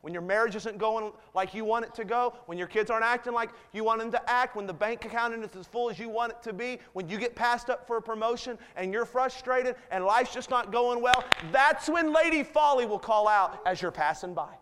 when 0.07 0.13
your 0.13 0.23
marriage 0.23 0.55
isn't 0.55 0.79
going 0.79 1.11
like 1.35 1.53
you 1.53 1.65
want 1.65 1.85
it 1.85 1.93
to 1.93 2.05
go, 2.05 2.33
when 2.47 2.57
your 2.57 2.69
kids 2.69 2.93
aren't 2.93 3.05
acting 3.05 3.33
like 3.33 3.51
you 3.73 3.83
want 3.83 3.99
them 3.99 4.13
to 4.13 4.31
act, 4.31 4.55
when 4.55 4.65
the 4.65 4.73
bank 4.73 5.05
account 5.05 5.35
isn't 5.35 5.57
as 5.57 5.67
full 5.67 5.91
as 5.91 5.99
you 5.99 6.09
want 6.09 6.31
it 6.31 6.41
to 6.45 6.53
be, 6.53 6.79
when 6.93 7.09
you 7.09 7.19
get 7.19 7.35
passed 7.35 7.71
up 7.71 7.89
for 7.89 7.97
a 7.97 8.01
promotion 8.01 8.57
and 8.77 8.93
you're 8.93 9.05
frustrated 9.05 9.75
and 9.91 10.05
life's 10.05 10.33
just 10.33 10.49
not 10.49 10.71
going 10.71 11.03
well, 11.03 11.25
that's 11.51 11.89
when 11.89 12.13
Lady 12.13 12.45
Folly 12.45 12.87
will 12.87 13.01
call 13.01 13.27
out 13.27 13.61
as 13.67 13.83
you're 13.83 13.91
passing 13.91 14.33
by. 14.33 14.55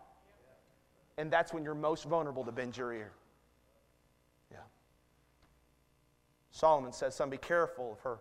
And 1.19 1.29
that's 1.29 1.53
when 1.53 1.63
you're 1.63 1.75
most 1.75 2.05
vulnerable 2.05 2.43
to 2.43 2.51
bend 2.51 2.75
your 2.75 2.91
ear. 2.91 3.11
Yeah. 4.51 4.57
Solomon 6.49 6.91
says, 6.91 7.13
Son, 7.13 7.29
be 7.29 7.37
careful 7.37 7.91
of 7.91 7.99
her 7.99 8.17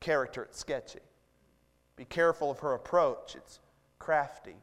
character, 0.00 0.42
it's 0.42 0.58
sketchy. 0.58 0.98
Be 1.94 2.04
careful 2.04 2.50
of 2.50 2.58
her 2.58 2.74
approach, 2.74 3.36
it's 3.36 3.60
crafty. 4.00 4.56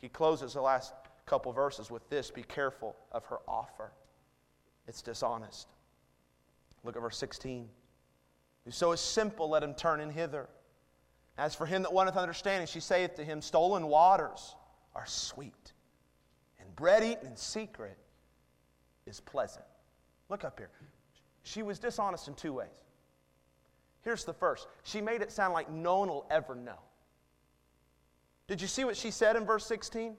He 0.00 0.08
closes 0.08 0.54
the 0.54 0.60
last 0.60 0.92
couple 1.26 1.52
verses 1.52 1.90
with 1.90 2.08
this 2.10 2.30
Be 2.30 2.42
careful 2.42 2.96
of 3.12 3.24
her 3.26 3.38
offer, 3.48 3.92
it's 4.86 5.02
dishonest. 5.02 5.68
Look 6.82 6.96
at 6.96 7.02
verse 7.02 7.16
16. 7.16 7.68
Whoso 8.64 8.92
is 8.92 9.00
simple, 9.00 9.48
let 9.48 9.62
him 9.62 9.74
turn 9.74 10.00
in 10.00 10.10
hither. 10.10 10.48
As 11.36 11.54
for 11.54 11.66
him 11.66 11.82
that 11.82 11.92
wanteth 11.92 12.16
understanding, 12.16 12.66
she 12.66 12.80
saith 12.80 13.14
to 13.16 13.24
him, 13.24 13.42
Stolen 13.42 13.86
waters 13.86 14.54
are 14.94 15.06
sweet, 15.06 15.72
and 16.60 16.74
bread 16.76 17.02
eaten 17.02 17.26
in 17.26 17.36
secret 17.36 17.98
is 19.06 19.20
pleasant. 19.20 19.64
Look 20.28 20.44
up 20.44 20.58
here. 20.58 20.70
She 21.42 21.62
was 21.62 21.78
dishonest 21.78 22.28
in 22.28 22.34
two 22.34 22.52
ways. 22.52 22.68
Here's 24.02 24.24
the 24.24 24.32
first 24.32 24.68
she 24.82 25.00
made 25.00 25.22
it 25.22 25.32
sound 25.32 25.54
like 25.54 25.70
no 25.70 25.98
one 25.98 26.08
will 26.08 26.26
ever 26.30 26.54
know. 26.54 26.78
Did 28.46 28.60
you 28.60 28.68
see 28.68 28.84
what 28.84 28.96
she 28.96 29.10
said 29.10 29.36
in 29.36 29.44
verse 29.44 29.66
16? 29.66 30.16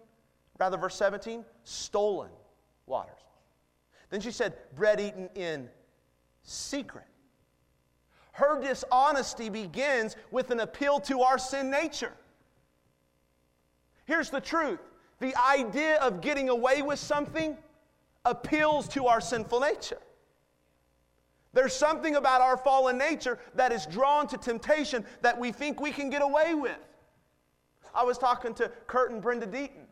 Rather, 0.59 0.77
verse 0.77 0.95
17? 0.95 1.45
Stolen 1.63 2.31
waters. 2.85 3.13
Then 4.09 4.21
she 4.21 4.31
said, 4.31 4.53
bread 4.75 4.99
eaten 4.99 5.29
in 5.35 5.69
secret. 6.43 7.05
Her 8.31 8.61
dishonesty 8.61 9.49
begins 9.49 10.15
with 10.31 10.51
an 10.51 10.59
appeal 10.59 10.99
to 11.01 11.21
our 11.21 11.37
sin 11.37 11.69
nature. 11.69 12.13
Here's 14.05 14.29
the 14.29 14.41
truth 14.41 14.79
the 15.19 15.35
idea 15.37 15.95
of 16.01 16.19
getting 16.19 16.49
away 16.49 16.81
with 16.81 16.99
something 16.99 17.57
appeals 18.25 18.87
to 18.89 19.07
our 19.07 19.21
sinful 19.21 19.61
nature. 19.61 19.99
There's 21.53 21.73
something 21.73 22.17
about 22.17 22.41
our 22.41 22.57
fallen 22.57 22.97
nature 22.97 23.39
that 23.55 23.71
is 23.71 23.85
drawn 23.85 24.27
to 24.27 24.37
temptation 24.37 25.05
that 25.21 25.39
we 25.39 25.53
think 25.53 25.79
we 25.79 25.91
can 25.91 26.09
get 26.09 26.21
away 26.21 26.53
with. 26.53 26.77
I 27.95 28.03
was 28.03 28.17
talking 28.17 28.53
to 28.55 28.69
Kurt 28.87 29.11
and 29.11 29.21
Brenda 29.21 29.47
Deaton 29.47 29.85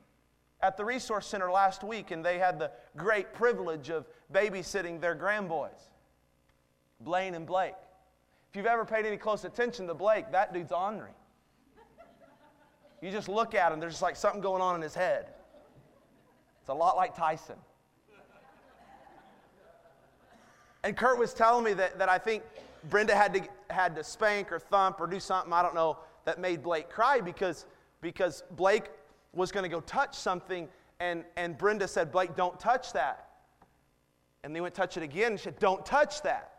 at 0.62 0.78
the 0.78 0.84
Resource 0.84 1.26
Center 1.26 1.50
last 1.50 1.84
week, 1.84 2.12
and 2.12 2.24
they 2.24 2.38
had 2.38 2.60
the 2.60 2.70
great 2.98 3.34
privilege 3.34 3.89
of 3.89 4.06
babysitting 4.34 5.00
their 5.00 5.16
grandboys, 5.16 5.92
Blaine 7.00 7.34
and 7.34 7.46
Blake. 7.46 7.76
If 8.50 8.58
you've 8.58 8.66
ever 8.66 8.86
paid 8.86 9.06
any 9.06 9.18
close 9.18 9.46
attention 9.46 9.88
to 9.88 9.94
Blake, 9.94 10.32
that 10.32 10.54
dude's 10.54 10.72
ornery. 10.72 11.12
You 13.02 13.12
just 13.12 13.28
look 13.28 13.56
at 13.56 13.72
him, 13.72 13.80
there's 13.80 13.94
just 13.94 14.02
like 14.02 14.16
something 14.16 14.42
going 14.42 14.62
on 14.62 14.76
in 14.76 14.82
his 14.82 14.96
head. 14.96 15.28
It's 16.62 16.70
a 16.70 16.74
lot 16.74 16.96
like 16.96 17.16
Tyson. 17.16 17.58
And 20.84 20.96
Kurt 20.96 21.18
was 21.18 21.34
telling 21.34 21.63
me 21.63 21.74
that, 21.74 21.98
that 22.00 22.10
I 22.10 22.18
think 22.18 22.44
Brenda 22.89 23.16
had 23.16 23.34
to, 23.34 23.42
had 23.70 23.96
to 23.96 24.04
spank 24.04 24.52
or 24.52 24.60
thump 24.60 25.00
or 25.00 25.08
do 25.08 25.20
something, 25.20 25.52
I 25.52 25.62
don't 25.62 25.76
know, 25.76 25.98
that 26.26 26.39
made 26.39 26.62
Blake 26.62 26.89
cry 26.89 27.22
because 27.22 27.66
because 28.04 28.44
Blake 28.52 28.92
was 29.34 29.52
going 29.52 29.63
to 29.63 29.70
go 29.70 29.80
touch 29.80 30.13
something, 30.13 30.68
and, 31.00 31.24
and 31.36 31.58
Brenda 31.58 31.88
said, 31.88 32.12
Blake, 32.12 32.36
don't 32.36 32.60
touch 32.60 32.94
that. 32.94 33.30
And 34.44 34.56
they 34.56 34.62
went 34.62 34.76
touch 34.76 34.98
it 34.98 35.04
again, 35.04 35.32
and 35.32 35.39
she 35.39 35.46
said, 35.46 35.58
Don't 35.58 35.84
touch 35.84 36.22
that. 36.22 36.52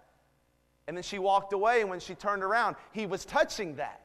And 0.89 0.97
then 0.97 1.05
she 1.05 1.19
walked 1.21 1.53
away, 1.53 1.83
and 1.83 1.91
when 1.91 2.01
she 2.01 2.15
turned 2.15 2.43
around, 2.43 2.75
he 2.93 3.07
was 3.07 3.25
touching 3.25 3.77
that. 3.77 4.01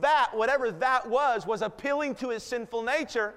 That, 0.00 0.30
whatever 0.32 0.70
that 0.70 1.08
was, 1.10 1.46
was 1.46 1.60
appealing 1.60 2.14
to 2.16 2.30
his 2.30 2.42
sinful 2.42 2.82
nature 2.82 3.34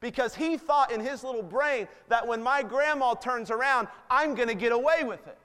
because 0.00 0.34
he 0.34 0.56
thought 0.56 0.92
in 0.92 1.00
his 1.00 1.24
little 1.24 1.42
brain 1.42 1.88
that 2.08 2.24
when 2.24 2.40
my 2.40 2.62
grandma 2.62 3.14
turns 3.14 3.50
around, 3.50 3.88
I'm 4.08 4.36
going 4.36 4.48
to 4.48 4.54
get 4.54 4.70
away 4.70 5.02
with 5.02 5.26
it. 5.26 5.37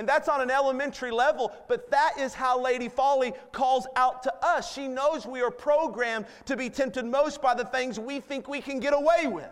And 0.00 0.08
that's 0.08 0.28
on 0.30 0.40
an 0.40 0.50
elementary 0.50 1.10
level, 1.10 1.52
but 1.68 1.90
that 1.90 2.14
is 2.18 2.32
how 2.32 2.58
Lady 2.58 2.88
Folly 2.88 3.34
calls 3.52 3.86
out 3.96 4.22
to 4.22 4.34
us. 4.42 4.72
She 4.72 4.88
knows 4.88 5.26
we 5.26 5.42
are 5.42 5.50
programmed 5.50 6.24
to 6.46 6.56
be 6.56 6.70
tempted 6.70 7.04
most 7.04 7.42
by 7.42 7.52
the 7.52 7.66
things 7.66 8.00
we 8.00 8.18
think 8.18 8.48
we 8.48 8.62
can 8.62 8.80
get 8.80 8.94
away 8.94 9.26
with. 9.26 9.50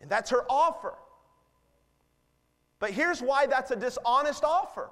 And 0.00 0.10
that's 0.10 0.28
her 0.30 0.44
offer. 0.50 0.94
But 2.80 2.90
here's 2.90 3.22
why 3.22 3.46
that's 3.46 3.70
a 3.70 3.76
dishonest 3.76 4.42
offer. 4.42 4.90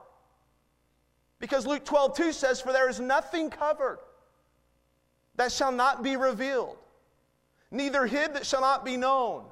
Because 1.40 1.66
Luke 1.66 1.84
12, 1.84 2.16
2 2.16 2.32
says, 2.32 2.60
For 2.60 2.72
there 2.72 2.88
is 2.88 3.00
nothing 3.00 3.50
covered 3.50 3.98
that 5.34 5.50
shall 5.50 5.72
not 5.72 6.04
be 6.04 6.14
revealed, 6.14 6.76
neither 7.72 8.06
hid 8.06 8.34
that 8.34 8.46
shall 8.46 8.60
not 8.60 8.84
be 8.84 8.96
known. 8.96 9.46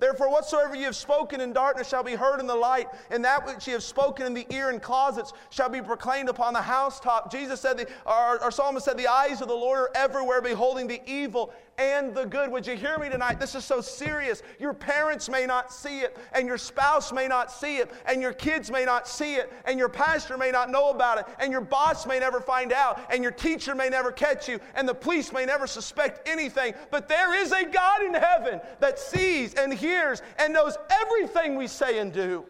Therefore, 0.00 0.30
whatsoever 0.30 0.74
you 0.74 0.86
have 0.86 0.96
spoken 0.96 1.40
in 1.42 1.52
darkness 1.52 1.88
shall 1.88 2.02
be 2.02 2.14
heard 2.14 2.40
in 2.40 2.46
the 2.46 2.54
light, 2.54 2.88
and 3.10 3.24
that 3.24 3.46
which 3.46 3.66
you 3.66 3.74
have 3.74 3.82
spoken 3.82 4.26
in 4.26 4.34
the 4.34 4.46
ear 4.50 4.70
and 4.70 4.80
closets 4.80 5.34
shall 5.50 5.68
be 5.68 5.82
proclaimed 5.82 6.30
upon 6.30 6.54
the 6.54 6.62
housetop. 6.62 7.30
Jesus 7.30 7.60
said, 7.60 7.76
the, 7.76 7.86
our, 8.06 8.40
our 8.40 8.50
psalmist 8.50 8.86
said, 8.86 8.96
The 8.96 9.06
eyes 9.06 9.42
of 9.42 9.48
the 9.48 9.54
Lord 9.54 9.78
are 9.78 9.90
everywhere, 9.94 10.40
beholding 10.40 10.88
the 10.88 11.02
evil 11.06 11.52
and 11.80 12.14
the 12.14 12.26
good. 12.26 12.52
Would 12.52 12.66
you 12.66 12.76
hear 12.76 12.98
me 12.98 13.08
tonight? 13.08 13.40
This 13.40 13.54
is 13.54 13.64
so 13.64 13.80
serious. 13.80 14.42
Your 14.58 14.74
parents 14.74 15.30
may 15.30 15.46
not 15.46 15.72
see 15.72 16.00
it, 16.00 16.16
and 16.34 16.46
your 16.46 16.58
spouse 16.58 17.10
may 17.10 17.26
not 17.26 17.50
see 17.50 17.78
it, 17.78 17.90
and 18.04 18.20
your 18.20 18.34
kids 18.34 18.70
may 18.70 18.84
not 18.84 19.08
see 19.08 19.36
it, 19.36 19.50
and 19.64 19.78
your 19.78 19.88
pastor 19.88 20.36
may 20.36 20.50
not 20.50 20.70
know 20.70 20.90
about 20.90 21.18
it, 21.18 21.24
and 21.38 21.50
your 21.50 21.62
boss 21.62 22.06
may 22.06 22.18
never 22.18 22.38
find 22.38 22.72
out, 22.72 23.00
and 23.10 23.22
your 23.22 23.32
teacher 23.32 23.74
may 23.74 23.88
never 23.88 24.12
catch 24.12 24.46
you, 24.46 24.60
and 24.74 24.86
the 24.86 24.94
police 24.94 25.32
may 25.32 25.46
never 25.46 25.66
suspect 25.66 26.28
anything. 26.28 26.74
But 26.90 27.08
there 27.08 27.34
is 27.34 27.50
a 27.50 27.64
God 27.64 28.02
in 28.02 28.12
heaven 28.12 28.60
that 28.80 28.98
sees 28.98 29.54
and 29.54 29.72
hears 29.72 30.20
and 30.38 30.52
knows 30.52 30.76
everything 30.90 31.56
we 31.56 31.66
say 31.66 31.98
and 31.98 32.12
do. 32.12 32.44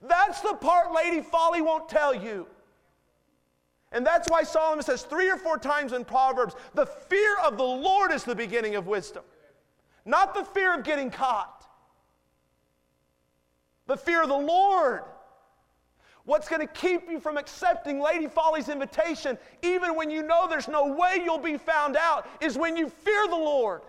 That's 0.00 0.40
the 0.42 0.54
part 0.54 0.92
Lady 0.92 1.22
Folly 1.22 1.60
won't 1.60 1.88
tell 1.88 2.14
you. 2.14 2.46
And 3.92 4.06
that's 4.06 4.28
why 4.30 4.42
Solomon 4.42 4.82
says 4.82 5.02
three 5.02 5.30
or 5.30 5.36
four 5.36 5.58
times 5.58 5.92
in 5.92 6.04
Proverbs 6.04 6.56
the 6.74 6.86
fear 6.86 7.36
of 7.44 7.58
the 7.58 7.62
Lord 7.62 8.10
is 8.10 8.24
the 8.24 8.34
beginning 8.34 8.74
of 8.74 8.86
wisdom, 8.86 9.22
not 10.04 10.34
the 10.34 10.44
fear 10.44 10.74
of 10.74 10.82
getting 10.82 11.10
caught. 11.10 11.66
The 13.86 13.96
fear 13.96 14.22
of 14.22 14.28
the 14.28 14.34
Lord. 14.34 15.02
What's 16.24 16.48
going 16.48 16.60
to 16.60 16.72
keep 16.72 17.10
you 17.10 17.18
from 17.18 17.36
accepting 17.36 18.00
Lady 18.00 18.28
Folly's 18.28 18.68
invitation, 18.68 19.36
even 19.62 19.96
when 19.96 20.08
you 20.08 20.22
know 20.22 20.46
there's 20.48 20.68
no 20.68 20.86
way 20.94 21.20
you'll 21.22 21.38
be 21.38 21.58
found 21.58 21.96
out, 21.96 22.28
is 22.40 22.56
when 22.56 22.76
you 22.76 22.88
fear 22.88 23.26
the 23.26 23.34
Lord. 23.34 23.82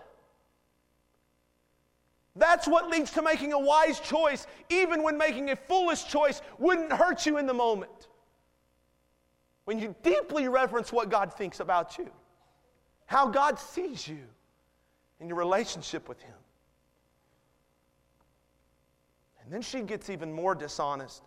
That's 2.36 2.68
what 2.68 2.90
leads 2.90 3.12
to 3.12 3.22
making 3.22 3.54
a 3.54 3.60
wise 3.60 4.00
choice, 4.00 4.48
even 4.70 5.04
when 5.04 5.16
making 5.16 5.52
a 5.52 5.56
foolish 5.56 6.06
choice 6.06 6.42
wouldn't 6.58 6.92
hurt 6.92 7.28
you 7.28 7.38
in 7.38 7.46
the 7.46 7.54
moment 7.54 8.08
when 9.66 9.80
you 9.80 9.96
deeply 10.04 10.48
reverence 10.48 10.92
what 10.92 11.10
God 11.10 11.34
thinks 11.34 11.60
about 11.60 11.98
you, 11.98 12.10
how 13.06 13.28
God 13.28 13.60
sees 13.60 14.08
you, 14.08 14.24
in 15.24 15.30
your 15.30 15.38
relationship 15.38 16.10
with 16.10 16.22
Him. 16.22 16.36
And 19.42 19.52
then 19.52 19.62
she 19.62 19.82
gets 19.82 20.10
even 20.10 20.34
more 20.34 20.54
dishonest 20.54 21.24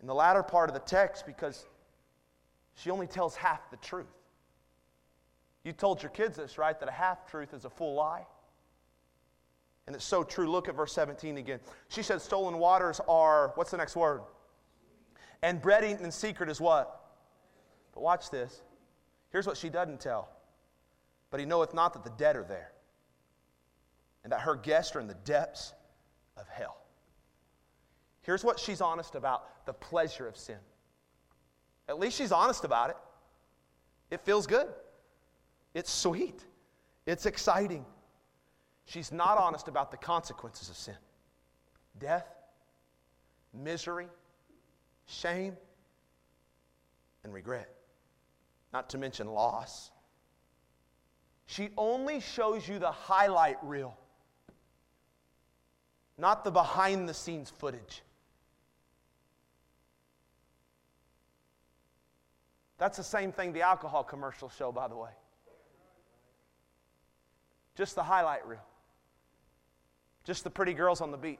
in 0.00 0.06
the 0.06 0.14
latter 0.14 0.42
part 0.42 0.70
of 0.70 0.74
the 0.74 0.80
text 0.80 1.26
because 1.26 1.66
she 2.74 2.90
only 2.90 3.06
tells 3.06 3.34
half 3.34 3.68
the 3.70 3.76
truth. 3.78 4.06
You 5.64 5.72
told 5.72 6.02
your 6.02 6.10
kids 6.10 6.36
this, 6.36 6.58
right? 6.58 6.78
That 6.78 6.88
a 6.88 6.92
half 6.92 7.28
truth 7.28 7.52
is 7.52 7.64
a 7.64 7.70
full 7.70 7.94
lie. 7.94 8.24
And 9.88 9.96
it's 9.96 10.04
so 10.04 10.22
true. 10.22 10.48
Look 10.48 10.68
at 10.68 10.76
verse 10.76 10.92
17 10.92 11.38
again. 11.38 11.58
She 11.88 12.02
said, 12.02 12.20
Stolen 12.20 12.58
waters 12.58 13.00
are, 13.08 13.52
what's 13.56 13.72
the 13.72 13.76
next 13.76 13.96
word? 13.96 14.20
And 15.42 15.60
bread 15.60 15.84
eaten 15.84 16.04
in 16.04 16.10
secret 16.10 16.48
is 16.48 16.60
what? 16.60 17.00
But 17.92 18.02
watch 18.02 18.30
this. 18.30 18.62
Here's 19.30 19.46
what 19.46 19.56
she 19.56 19.68
doesn't 19.68 20.00
tell. 20.00 20.28
But 21.30 21.40
he 21.40 21.46
knoweth 21.46 21.74
not 21.74 21.92
that 21.94 22.04
the 22.04 22.10
dead 22.10 22.36
are 22.36 22.44
there, 22.44 22.72
and 24.22 24.32
that 24.32 24.40
her 24.40 24.54
guests 24.54 24.94
are 24.96 25.00
in 25.00 25.06
the 25.06 25.14
depths 25.24 25.74
of 26.36 26.48
hell. 26.48 26.76
Here's 28.22 28.44
what 28.44 28.58
she's 28.58 28.80
honest 28.80 29.14
about 29.14 29.66
the 29.66 29.72
pleasure 29.72 30.26
of 30.26 30.36
sin. 30.36 30.58
At 31.88 31.98
least 31.98 32.16
she's 32.16 32.32
honest 32.32 32.64
about 32.64 32.90
it. 32.90 32.96
It 34.10 34.20
feels 34.20 34.46
good, 34.46 34.68
it's 35.74 35.90
sweet, 35.90 36.44
it's 37.06 37.26
exciting. 37.26 37.84
She's 38.84 39.10
not 39.10 39.36
honest 39.36 39.66
about 39.66 39.90
the 39.90 39.96
consequences 39.96 40.70
of 40.70 40.76
sin 40.76 40.96
death, 41.98 42.26
misery, 43.52 44.08
shame, 45.06 45.56
and 47.24 47.32
regret, 47.32 47.68
not 48.72 48.90
to 48.90 48.98
mention 48.98 49.26
loss. 49.26 49.90
She 51.46 51.70
only 51.76 52.20
shows 52.20 52.68
you 52.68 52.78
the 52.78 52.90
highlight 52.90 53.58
reel, 53.62 53.96
not 56.18 56.44
the 56.44 56.50
behind 56.50 57.08
the 57.08 57.14
scenes 57.14 57.50
footage. 57.50 58.02
That's 62.78 62.96
the 62.96 63.04
same 63.04 63.32
thing 63.32 63.52
the 63.52 63.62
alcohol 63.62 64.04
commercials 64.04 64.52
show, 64.56 64.70
by 64.70 64.88
the 64.88 64.96
way. 64.96 65.10
Just 67.74 67.94
the 67.94 68.02
highlight 68.02 68.46
reel. 68.46 68.64
Just 70.24 70.44
the 70.44 70.50
pretty 70.50 70.74
girls 70.74 71.00
on 71.00 71.10
the 71.10 71.16
beach. 71.16 71.38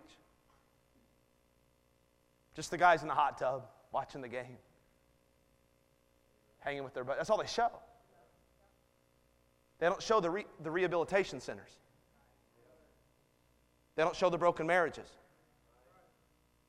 Just 2.56 2.70
the 2.70 2.78
guys 2.78 3.02
in 3.02 3.08
the 3.08 3.14
hot 3.14 3.36
tub 3.36 3.66
watching 3.92 4.22
the 4.22 4.28
game, 4.28 4.56
hanging 6.60 6.82
with 6.82 6.94
their 6.94 7.04
buddies. 7.04 7.18
That's 7.18 7.30
all 7.30 7.38
they 7.38 7.46
show. 7.46 7.68
They 9.78 9.86
don't 9.86 10.02
show 10.02 10.20
the, 10.20 10.30
re- 10.30 10.46
the 10.62 10.70
rehabilitation 10.70 11.38
centers. 11.38 11.76
They 13.94 14.02
don't 14.02 14.16
show 14.16 14.30
the 14.30 14.38
broken 14.38 14.66
marriages. 14.66 15.06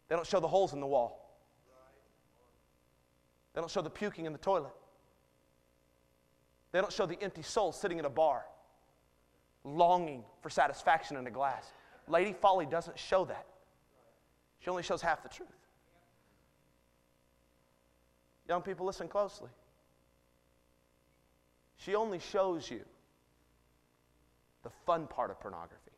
They 0.10 0.16
don't 0.16 0.28
show 0.28 0.42
the 0.42 0.48
holes 0.48 0.74
in 0.74 0.82
the 0.82 0.88
wall. 0.88 1.24
They 3.54 3.62
don't 3.62 3.72
show 3.72 3.82
the 3.82 3.90
puking 3.90 4.26
in 4.26 4.34
the 4.34 4.40
toilet. 4.40 4.74
They 6.74 6.82
don't 6.82 6.92
show 6.92 7.06
the 7.06 7.22
empty 7.22 7.42
soul 7.42 7.72
sitting 7.72 7.98
in 7.98 8.06
a 8.06 8.10
bar, 8.10 8.44
longing 9.64 10.26
for 10.42 10.50
satisfaction 10.50 11.16
in 11.16 11.26
a 11.28 11.32
glass. 11.32 11.72
Lady 12.10 12.34
Folly 12.34 12.66
doesn't 12.66 13.00
show 13.00 13.24
that. 13.26 13.46
She 14.60 14.70
only 14.70 14.84
shows 14.84 15.02
half 15.02 15.24
the 15.24 15.30
truth. 15.30 15.48
Young 18.48 18.62
people, 18.62 18.86
listen 18.86 19.08
closely. 19.08 19.50
She 21.78 21.96
only 21.96 22.20
shows 22.20 22.70
you 22.72 22.82
the 24.64 24.70
fun 24.86 25.08
part 25.08 25.32
of 25.32 25.40
pornography, 25.40 25.92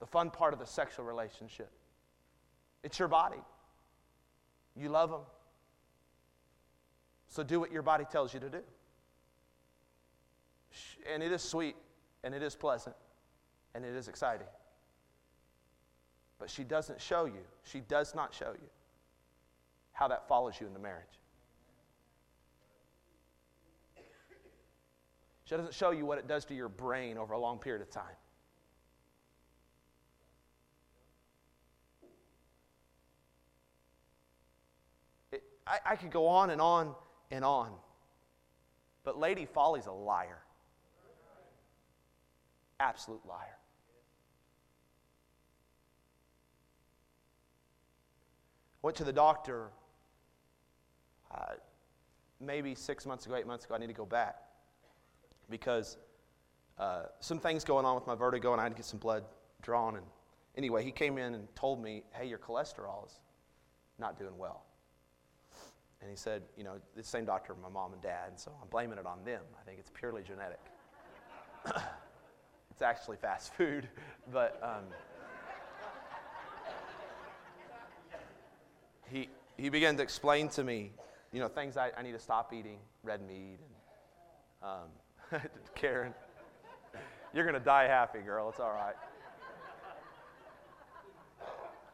the 0.00 0.06
fun 0.06 0.30
part 0.30 0.52
of 0.52 0.58
the 0.58 0.66
sexual 0.66 1.04
relationship. 1.04 1.70
It's 2.82 2.98
your 2.98 3.08
body. 3.08 3.38
You 4.74 4.88
love 4.88 5.10
them. 5.10 5.20
So 7.28 7.42
do 7.42 7.60
what 7.60 7.70
your 7.70 7.82
body 7.82 8.04
tells 8.10 8.34
you 8.34 8.40
to 8.40 8.48
do. 8.48 8.60
And 11.12 11.22
it 11.22 11.30
is 11.30 11.42
sweet, 11.42 11.76
and 12.24 12.34
it 12.34 12.42
is 12.42 12.56
pleasant, 12.56 12.96
and 13.74 13.84
it 13.84 13.94
is 13.94 14.08
exciting. 14.08 14.46
But 16.38 16.50
she 16.50 16.64
doesn't 16.64 17.00
show 17.00 17.26
you, 17.26 17.44
she 17.62 17.80
does 17.80 18.14
not 18.14 18.34
show 18.34 18.52
you 18.52 18.68
how 19.92 20.08
that 20.08 20.26
follows 20.28 20.54
you 20.60 20.66
in 20.66 20.72
the 20.72 20.78
marriage. 20.78 21.04
She 25.44 25.56
doesn't 25.56 25.74
show 25.74 25.90
you 25.90 26.06
what 26.06 26.18
it 26.18 26.26
does 26.26 26.46
to 26.46 26.54
your 26.54 26.68
brain 26.68 27.18
over 27.18 27.34
a 27.34 27.38
long 27.38 27.58
period 27.58 27.82
of 27.82 27.90
time. 27.90 28.04
It, 35.30 35.42
I, 35.66 35.78
I 35.84 35.96
could 35.96 36.10
go 36.10 36.26
on 36.26 36.48
and 36.50 36.60
on 36.60 36.94
and 37.30 37.44
on, 37.44 37.70
but 39.04 39.18
Lady 39.18 39.44
Folly's 39.44 39.86
a 39.86 39.92
liar. 39.92 40.38
Absolute 42.80 43.20
liar. 43.26 43.58
Went 48.80 48.96
to 48.96 49.04
the 49.04 49.12
doctor 49.12 49.70
uh, 51.34 51.54
maybe 52.40 52.74
six 52.74 53.06
months 53.06 53.26
ago, 53.26 53.36
eight 53.36 53.46
months 53.46 53.64
ago, 53.64 53.74
I 53.74 53.78
need 53.78 53.86
to 53.88 53.92
go 53.92 54.06
back 54.06 54.36
because 55.48 55.96
uh, 56.78 57.04
some 57.20 57.38
things 57.38 57.64
going 57.64 57.84
on 57.84 57.94
with 57.94 58.06
my 58.06 58.14
vertigo 58.14 58.52
and 58.52 58.60
I 58.60 58.64
had 58.64 58.72
to 58.72 58.76
get 58.76 58.86
some 58.86 58.98
blood 58.98 59.24
drawn. 59.62 59.96
And 59.96 60.06
anyway, 60.56 60.84
he 60.84 60.90
came 60.90 61.18
in 61.18 61.34
and 61.34 61.54
told 61.54 61.82
me, 61.82 62.02
hey, 62.12 62.26
your 62.26 62.38
cholesterol 62.38 63.06
is 63.06 63.18
not 63.98 64.18
doing 64.18 64.36
well. 64.36 64.64
And 66.00 66.10
he 66.10 66.16
said, 66.16 66.42
you 66.56 66.64
know, 66.64 66.74
the 66.96 67.04
same 67.04 67.24
doctor, 67.24 67.54
my 67.62 67.68
mom 67.68 67.92
and 67.92 68.02
dad, 68.02 68.28
and 68.28 68.38
so 68.38 68.50
I'm 68.60 68.68
blaming 68.68 68.98
it 68.98 69.06
on 69.06 69.24
them. 69.24 69.42
I 69.60 69.64
think 69.64 69.78
it's 69.78 69.90
purely 69.90 70.22
genetic. 70.22 70.58
it's 72.72 72.82
actually 72.82 73.18
fast 73.18 73.54
food, 73.54 73.88
but 74.32 74.58
um, 74.62 74.84
he, 79.08 79.28
he 79.56 79.68
began 79.68 79.96
to 79.96 80.02
explain 80.02 80.48
to 80.48 80.64
me 80.64 80.90
you 81.32 81.40
know, 81.40 81.48
things 81.48 81.76
I, 81.76 81.90
I 81.96 82.02
need 82.02 82.12
to 82.12 82.18
stop 82.18 82.52
eating, 82.52 82.78
red 83.02 83.26
meat. 83.26 83.58
And, 84.62 84.70
um, 84.70 85.40
Karen, 85.74 86.14
you're 87.32 87.44
going 87.44 87.58
to 87.58 87.64
die 87.64 87.84
happy, 87.84 88.20
girl. 88.20 88.48
It's 88.50 88.60
all 88.60 88.72
right. 88.72 88.94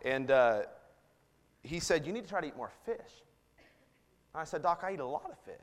And 0.05 0.31
uh, 0.31 0.63
he 1.63 1.81
said, 1.81 2.07
You 2.07 2.13
need 2.13 2.25
to 2.25 2.29
try 2.29 2.41
to 2.41 2.47
eat 2.47 2.57
more 2.57 2.71
fish. 2.85 3.23
And 4.35 4.41
I 4.41 4.45
said, 4.45 4.63
Doc, 4.63 4.83
I 4.85 4.95
eat 4.95 5.01
a 5.01 5.07
lot 5.07 5.31
of 5.31 5.39
fish. 5.39 5.55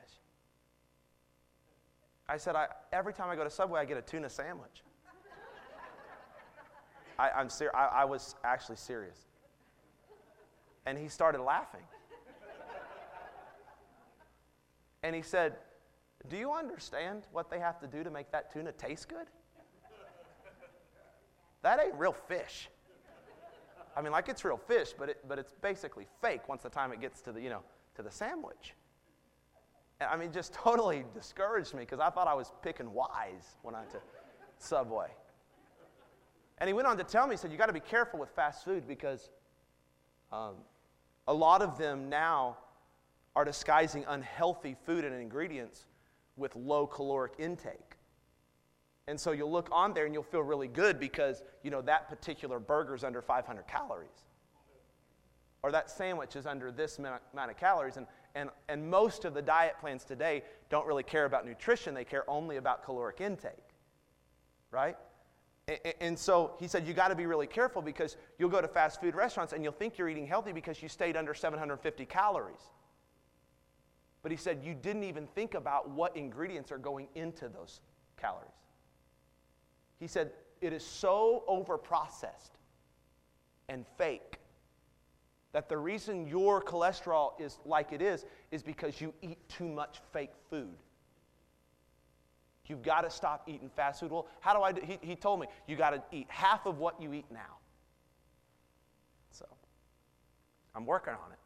I 2.28 2.36
said, 2.38 2.56
I, 2.56 2.66
every 2.92 3.12
time 3.12 3.30
I 3.30 3.36
go 3.36 3.44
to 3.44 3.50
Subway, 3.50 3.80
I 3.80 3.84
get 3.84 3.96
a 3.96 4.02
tuna 4.02 4.28
sandwich. 4.28 4.82
I, 7.18 7.40
am 7.40 7.48
ser- 7.48 7.74
I, 7.74 7.86
I 7.86 8.04
was 8.04 8.34
actually 8.44 8.76
serious. 8.76 9.18
And 10.84 10.98
he 10.98 11.08
started 11.08 11.40
laughing. 11.40 11.80
And 15.06 15.14
he 15.14 15.22
said, 15.22 15.52
Do 16.28 16.36
you 16.36 16.50
understand 16.50 17.28
what 17.30 17.48
they 17.48 17.60
have 17.60 17.78
to 17.78 17.86
do 17.86 18.02
to 18.02 18.10
make 18.10 18.32
that 18.32 18.52
tuna 18.52 18.72
taste 18.72 19.08
good? 19.08 19.28
That 21.62 21.78
ain't 21.80 21.94
real 21.94 22.12
fish. 22.12 22.68
I 23.96 24.02
mean, 24.02 24.10
like 24.10 24.28
it's 24.28 24.44
real 24.44 24.56
fish, 24.56 24.94
but, 24.98 25.10
it, 25.10 25.18
but 25.28 25.38
it's 25.38 25.52
basically 25.62 26.08
fake 26.20 26.48
once 26.48 26.64
the 26.64 26.68
time 26.68 26.92
it 26.92 27.00
gets 27.00 27.22
to 27.22 27.30
the, 27.30 27.40
you 27.40 27.48
know, 27.48 27.62
to 27.94 28.02
the 28.02 28.10
sandwich. 28.10 28.74
And, 30.00 30.10
I 30.10 30.16
mean, 30.16 30.32
just 30.32 30.52
totally 30.52 31.04
discouraged 31.14 31.72
me 31.72 31.80
because 31.80 32.00
I 32.00 32.10
thought 32.10 32.26
I 32.26 32.34
was 32.34 32.50
picking 32.60 32.92
wise 32.92 33.56
when 33.62 33.76
I 33.76 33.78
went 33.78 33.92
to 33.92 34.00
Subway. 34.58 35.10
And 36.58 36.66
he 36.66 36.74
went 36.74 36.88
on 36.88 36.98
to 36.98 37.04
tell 37.04 37.28
me, 37.28 37.34
he 37.34 37.36
said, 37.36 37.52
you 37.52 37.58
got 37.58 37.66
to 37.66 37.72
be 37.72 37.78
careful 37.78 38.18
with 38.18 38.30
fast 38.30 38.64
food 38.64 38.88
because 38.88 39.30
um, 40.32 40.54
a 41.28 41.32
lot 41.32 41.62
of 41.62 41.78
them 41.78 42.08
now 42.08 42.56
are 43.36 43.44
disguising 43.44 44.04
unhealthy 44.08 44.74
food 44.86 45.04
and 45.04 45.14
ingredients 45.14 45.84
with 46.36 46.56
low 46.56 46.86
caloric 46.86 47.34
intake. 47.38 47.96
And 49.06 49.20
so 49.20 49.30
you'll 49.30 49.52
look 49.52 49.68
on 49.70 49.94
there 49.94 50.06
and 50.06 50.14
you'll 50.14 50.24
feel 50.24 50.42
really 50.42 50.66
good 50.66 50.98
because, 50.98 51.44
you 51.62 51.70
know, 51.70 51.82
that 51.82 52.08
particular 52.08 52.58
burger 52.58 52.94
is 52.94 53.04
under 53.04 53.22
500 53.22 53.68
calories. 53.68 54.24
Or 55.62 55.70
that 55.70 55.90
sandwich 55.90 56.34
is 56.34 56.46
under 56.46 56.72
this 56.72 56.98
amount 56.98 57.20
of 57.34 57.56
calories. 57.56 57.98
And, 57.98 58.06
and, 58.34 58.50
and 58.68 58.88
most 58.88 59.24
of 59.24 59.34
the 59.34 59.42
diet 59.42 59.74
plans 59.80 60.02
today 60.02 60.42
don't 60.70 60.86
really 60.86 61.02
care 61.02 61.26
about 61.26 61.46
nutrition, 61.46 61.94
they 61.94 62.04
care 62.04 62.28
only 62.28 62.56
about 62.56 62.84
caloric 62.84 63.20
intake. 63.20 63.52
Right? 64.70 64.96
And 66.00 66.18
so 66.18 66.52
he 66.58 66.68
said, 66.68 66.86
you 66.86 66.94
got 66.94 67.08
to 67.08 67.16
be 67.16 67.26
really 67.26 67.46
careful 67.46 67.82
because 67.82 68.16
you'll 68.38 68.48
go 68.48 68.60
to 68.60 68.68
fast 68.68 69.00
food 69.00 69.14
restaurants 69.14 69.52
and 69.52 69.62
you'll 69.62 69.72
think 69.72 69.98
you're 69.98 70.08
eating 70.08 70.26
healthy 70.26 70.52
because 70.52 70.82
you 70.82 70.88
stayed 70.88 71.16
under 71.16 71.34
750 71.34 72.06
calories. 72.06 72.70
But 74.26 74.32
he 74.32 74.36
said, 74.38 74.58
you 74.64 74.74
didn't 74.74 75.04
even 75.04 75.28
think 75.36 75.54
about 75.54 75.88
what 75.88 76.16
ingredients 76.16 76.72
are 76.72 76.78
going 76.78 77.06
into 77.14 77.48
those 77.48 77.80
calories. 78.20 78.50
He 80.00 80.08
said, 80.08 80.32
it 80.60 80.72
is 80.72 80.84
so 80.84 81.44
overprocessed 81.48 82.50
and 83.68 83.86
fake 83.96 84.40
that 85.52 85.68
the 85.68 85.78
reason 85.78 86.26
your 86.26 86.60
cholesterol 86.60 87.40
is 87.40 87.60
like 87.64 87.92
it 87.92 88.02
is 88.02 88.24
is 88.50 88.64
because 88.64 89.00
you 89.00 89.14
eat 89.22 89.38
too 89.48 89.68
much 89.68 90.00
fake 90.12 90.32
food. 90.50 90.74
You've 92.66 92.82
got 92.82 93.02
to 93.02 93.10
stop 93.10 93.44
eating 93.46 93.70
fast 93.76 94.00
food. 94.00 94.10
Well, 94.10 94.26
how 94.40 94.56
do 94.56 94.60
I 94.60 94.72
do? 94.72 94.80
He, 94.84 94.98
he 95.02 95.14
told 95.14 95.38
me, 95.38 95.46
you 95.68 95.76
got 95.76 95.90
to 95.90 96.02
eat 96.10 96.26
half 96.30 96.66
of 96.66 96.78
what 96.78 97.00
you 97.00 97.12
eat 97.12 97.26
now. 97.30 97.58
So, 99.30 99.46
I'm 100.74 100.84
working 100.84 101.14
on 101.14 101.30
it. 101.30 101.38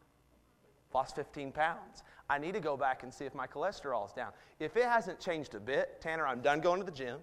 Lost 0.94 1.14
15 1.14 1.52
pounds. 1.52 2.02
I 2.30 2.38
need 2.38 2.54
to 2.54 2.60
go 2.60 2.76
back 2.76 3.02
and 3.02 3.12
see 3.12 3.24
if 3.24 3.34
my 3.34 3.48
cholesterol 3.48 4.06
is 4.06 4.12
down. 4.12 4.30
If 4.60 4.76
it 4.76 4.84
hasn't 4.84 5.18
changed 5.18 5.56
a 5.56 5.60
bit, 5.60 6.00
Tanner, 6.00 6.28
I'm 6.28 6.40
done 6.40 6.60
going 6.60 6.78
to 6.78 6.86
the 6.86 6.92
gym. 6.92 7.18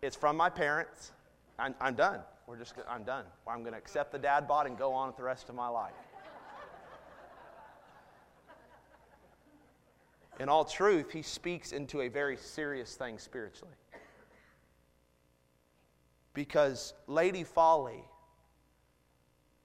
It's 0.00 0.16
from 0.16 0.38
my 0.38 0.48
parents. 0.48 1.12
I'm, 1.58 1.74
I'm 1.82 1.94
done. 1.94 2.20
We're 2.46 2.56
just, 2.56 2.74
I'm 2.88 3.04
done. 3.04 3.26
I'm 3.46 3.60
going 3.60 3.72
to 3.72 3.78
accept 3.78 4.10
the 4.10 4.18
dad 4.18 4.48
bod 4.48 4.66
and 4.66 4.78
go 4.78 4.94
on 4.94 5.08
with 5.08 5.18
the 5.18 5.22
rest 5.22 5.50
of 5.50 5.54
my 5.54 5.68
life. 5.68 5.92
In 10.40 10.48
all 10.48 10.64
truth, 10.64 11.12
he 11.12 11.20
speaks 11.20 11.72
into 11.72 12.00
a 12.00 12.08
very 12.08 12.38
serious 12.38 12.94
thing 12.94 13.18
spiritually. 13.18 13.74
Because 16.32 16.94
Lady 17.06 17.44
Folly 17.44 18.02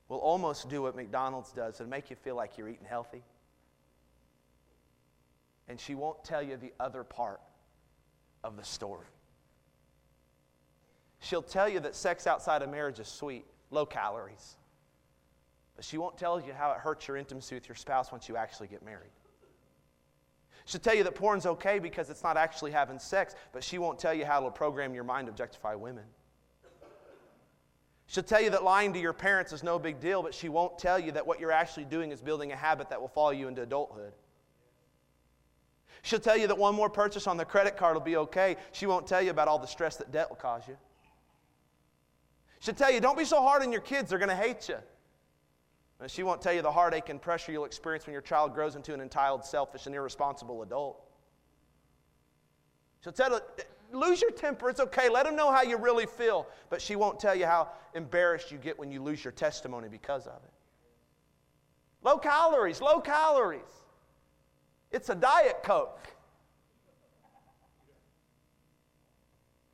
will 0.10 0.18
almost 0.18 0.68
do 0.70 0.82
what 0.82 0.96
McDonald's 0.96 1.52
does 1.52 1.80
and 1.80 1.90
make 1.90 2.10
you 2.10 2.16
feel 2.16 2.36
like 2.36 2.58
you're 2.58 2.68
eating 2.68 2.88
healthy. 2.88 3.24
And 5.68 5.80
she 5.80 5.94
won't 5.94 6.24
tell 6.24 6.42
you 6.42 6.58
the 6.58 6.74
other 6.80 7.04
part 7.04 7.40
of 8.44 8.58
the 8.58 8.64
story. 8.64 9.06
She'll 11.20 11.44
tell 11.44 11.70
you 11.70 11.80
that 11.82 11.96
sex 11.96 12.26
outside 12.26 12.64
of 12.64 12.70
marriage 12.70 13.00
is 13.00 13.08
sweet, 13.08 13.46
low 13.70 13.86
calories. 13.86 14.56
But 15.76 15.86
she 15.86 15.98
won't 15.98 16.18
tell 16.18 16.42
you 16.42 16.54
how 16.54 16.72
it 16.72 16.78
hurts 16.78 17.08
your 17.08 17.18
intimacy 17.18 17.56
with 17.56 17.70
your 17.70 17.76
spouse 17.76 18.12
once 18.12 18.28
you 18.28 18.36
actually 18.36 18.68
get 18.68 18.84
married. 18.84 19.12
She'll 20.66 20.82
tell 20.82 20.96
you 20.96 21.04
that 21.04 21.16
porn's 21.16 21.46
okay 21.46 21.80
because 21.80 22.10
it's 22.10 22.24
not 22.24 22.36
actually 22.36 22.72
having 22.72 23.00
sex, 23.00 23.36
but 23.54 23.64
she 23.64 23.78
won't 23.78 24.00
tell 24.00 24.14
you 24.14 24.26
how 24.26 24.38
it'll 24.38 24.52
program 24.52 24.94
your 24.94 25.04
mind 25.04 25.28
to 25.28 25.32
objectify 25.32 25.76
women. 25.76 26.04
She'll 28.10 28.24
tell 28.24 28.42
you 28.42 28.50
that 28.50 28.64
lying 28.64 28.92
to 28.94 29.00
your 29.00 29.14
parents 29.14 29.54
is 29.54 29.62
no 29.62 29.78
big 29.78 30.00
deal, 30.00 30.24
but 30.24 30.34
she 30.34 30.50
won't 30.50 30.80
tell 30.80 30.98
you 30.98 31.12
that 31.12 31.28
what 31.28 31.40
you're 31.40 31.52
actually 31.52 31.86
doing 31.86 32.12
is 32.12 32.22
building 32.22 32.52
a 32.52 32.56
habit 32.56 32.90
that 32.90 33.00
will 33.00 33.08
follow 33.08 33.30
you 33.30 33.48
into 33.48 33.62
adulthood. 33.62 34.14
She'll 36.02 36.20
tell 36.20 36.36
you 36.36 36.48
that 36.48 36.58
one 36.58 36.74
more 36.74 36.90
purchase 36.90 37.28
on 37.28 37.38
the 37.38 37.46
credit 37.46 37.78
card 37.78 37.94
will 37.94 38.02
be 38.02 38.18
okay. 38.18 38.56
She 38.72 38.88
won't 38.88 39.06
tell 39.06 39.22
you 39.22 39.30
about 39.30 39.48
all 39.48 39.60
the 39.60 39.68
stress 39.68 39.98
that 39.98 40.12
debt 40.12 40.28
will 40.28 40.38
cause 40.38 40.64
you. 40.68 40.76
She'll 42.62 42.74
tell 42.74 42.92
you, 42.92 43.00
don't 43.00 43.18
be 43.18 43.26
so 43.26 43.44
hard 43.44 43.62
on 43.62 43.72
your 43.72 43.82
kids, 43.82 44.10
they're 44.10 44.18
going 44.18 44.30
to 44.30 44.36
hate 44.36 44.68
you. 44.70 44.78
And 46.00 46.10
she 46.10 46.24
won't 46.24 46.42
tell 46.42 46.54
you 46.54 46.64
the 46.64 46.72
heartache 46.72 47.10
and 47.10 47.22
pressure 47.22 47.52
you'll 47.52 47.66
experience 47.66 48.08
when 48.08 48.14
your 48.14 48.24
child 48.24 48.56
grows 48.56 48.76
into 48.76 48.92
an 48.92 49.02
entitled, 49.02 49.46
selfish, 49.46 49.86
and 49.86 49.94
irresponsible 49.94 50.64
adult. 50.64 51.00
She'll 53.04 53.14
tell 53.14 53.30
you, 53.30 53.40
lose 53.92 54.22
your 54.22 54.32
temper, 54.32 54.70
it's 54.70 54.80
okay. 54.80 55.10
Let 55.10 55.26
them 55.26 55.36
know 55.36 55.52
how 55.52 55.62
you 55.62 55.78
really 55.78 56.06
feel. 56.06 56.48
But 56.70 56.82
she 56.82 56.96
won't 56.96 57.20
tell 57.20 57.36
you 57.36 57.46
how 57.46 57.70
embarrassed 57.94 58.52
you 58.52 58.58
get 58.58 58.78
when 58.78 58.92
you 58.92 59.02
lose 59.02 59.24
your 59.24 59.32
testimony 59.32 59.88
because 59.90 60.28
of 60.28 60.42
it. 60.44 60.52
Low 62.02 62.18
calories, 62.18 62.82
low 62.82 63.00
calories. 63.00 63.62
It's 64.92 65.10
a 65.10 65.16
Diet 65.16 65.62
Coke. 65.64 66.08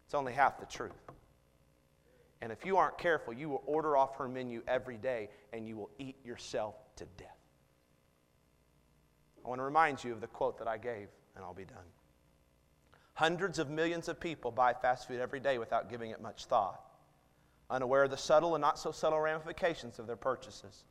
It's 0.05 0.13
only 0.13 0.33
half 0.33 0.59
the 0.59 0.65
truth. 0.65 0.91
And 2.41 2.51
if 2.51 2.65
you 2.65 2.77
aren't 2.77 2.97
careful, 2.97 3.33
you 3.33 3.49
will 3.49 3.63
order 3.65 3.97
off 3.97 4.17
her 4.17 4.27
menu 4.27 4.61
every 4.67 4.97
day 4.97 5.29
and 5.53 5.67
you 5.67 5.77
will 5.77 5.89
eat 5.97 6.15
yourself 6.23 6.75
to 6.97 7.05
death. 7.17 7.29
I 9.43 9.47
want 9.47 9.59
to 9.59 9.63
remind 9.63 10.03
you 10.03 10.11
of 10.11 10.21
the 10.21 10.27
quote 10.27 10.57
that 10.57 10.67
I 10.67 10.77
gave, 10.77 11.07
and 11.35 11.45
I'll 11.45 11.53
be 11.53 11.65
done. 11.65 11.85
Hundreds 13.15 13.59
of 13.59 13.69
millions 13.69 14.09
of 14.09 14.19
people 14.19 14.51
buy 14.51 14.73
fast 14.73 15.07
food 15.07 15.21
every 15.21 15.39
day 15.39 15.57
without 15.57 15.89
giving 15.89 16.11
it 16.11 16.21
much 16.21 16.45
thought, 16.45 16.81
unaware 17.69 18.03
of 18.03 18.11
the 18.11 18.17
subtle 18.17 18.55
and 18.55 18.61
not 18.61 18.77
so 18.77 18.91
subtle 18.91 19.19
ramifications 19.19 19.99
of 19.99 20.05
their 20.07 20.17
purchases. 20.17 20.83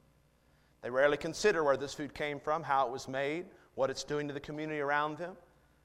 They 0.82 0.88
rarely 0.90 1.18
consider 1.18 1.62
where 1.62 1.76
this 1.76 1.94
food 1.94 2.14
came 2.14 2.40
from, 2.40 2.62
how 2.62 2.86
it 2.86 2.92
was 2.92 3.08
made, 3.08 3.46
what 3.74 3.90
it's 3.90 4.04
doing 4.04 4.26
to 4.28 4.34
the 4.34 4.40
community 4.40 4.80
around 4.80 5.18
them. 5.18 5.36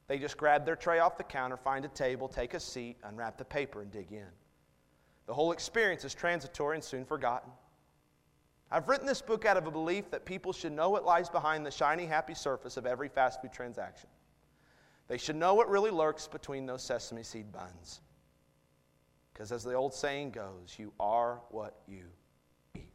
They 0.08 0.18
just 0.18 0.38
grab 0.38 0.66
their 0.66 0.76
tray 0.76 1.00
off 1.00 1.18
the 1.18 1.24
counter, 1.24 1.58
find 1.58 1.84
a 1.86 1.90
table, 1.90 2.28
take 2.28 2.54
a 2.54 2.60
seat, 2.60 2.98
unwrap 3.04 3.38
the 3.38 3.46
paper, 3.46 3.82
and 3.82 3.92
dig 3.92 4.12
in. 4.12 4.28
The 5.28 5.34
whole 5.34 5.52
experience 5.52 6.06
is 6.06 6.14
transitory 6.14 6.76
and 6.76 6.84
soon 6.84 7.06
forgotten. 7.06 7.52
I've 8.72 8.88
written 8.88 9.06
this 9.06 9.22
book 9.22 9.46
out 9.46 9.58
of 9.58 9.68
a 9.68 9.72
belief 9.72 10.10
that 10.12 10.26
people 10.26 10.54
should 10.54 10.72
know 10.72 10.90
what 10.90 11.06
lies 11.06 11.30
behind 11.30 11.66
the 11.66 11.72
shiny, 11.72 12.06
happy 12.06 12.34
surface 12.34 12.78
of 12.78 12.86
every 12.86 13.10
fast 13.10 13.42
food 13.42 13.52
transaction. 13.52 14.10
They 15.10 15.18
should 15.18 15.36
know 15.36 15.56
what 15.56 15.70
really 15.70 15.90
lurks 15.90 16.28
between 16.28 16.66
those 16.66 16.84
sesame 16.84 17.24
seed 17.24 17.52
buns. 17.52 18.00
Because 19.34 19.52
as 19.52 19.64
the 19.64 19.74
old 19.74 19.94
saying 19.94 20.32
goes, 20.32 20.76
you 20.78 20.94
are 21.00 21.42
what 21.50 21.82
you 21.88 22.06
eat. 22.76 22.94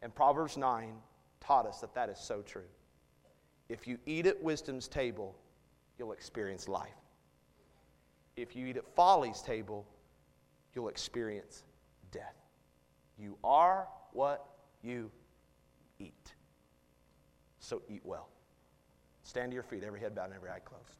And 0.00 0.14
Proverbs 0.14 0.56
9 0.56 0.94
taught 1.40 1.66
us 1.66 1.80
that 1.80 1.94
that 1.94 2.08
is 2.08 2.18
so 2.18 2.40
true. 2.40 2.68
If 3.68 3.86
you 3.86 3.98
eat 4.06 4.26
at 4.26 4.42
wisdom's 4.42 4.88
table, 4.88 5.36
you'll 5.98 6.12
experience 6.12 6.68
life. 6.68 6.90
If 8.36 8.56
you 8.56 8.66
eat 8.66 8.78
at 8.78 8.86
folly's 8.94 9.42
table, 9.42 9.86
you'll 10.74 10.88
experience 10.88 11.64
death. 12.10 12.36
You 13.18 13.36
are 13.44 13.88
what 14.12 14.46
you 14.82 15.10
eat. 15.98 16.32
So 17.58 17.82
eat 17.88 18.00
well. 18.04 18.31
Stand 19.24 19.50
to 19.50 19.54
your 19.54 19.62
feet, 19.62 19.84
every 19.84 20.00
head 20.00 20.14
bowed 20.14 20.26
and 20.26 20.34
every 20.34 20.50
eye 20.50 20.58
closed. 20.64 20.96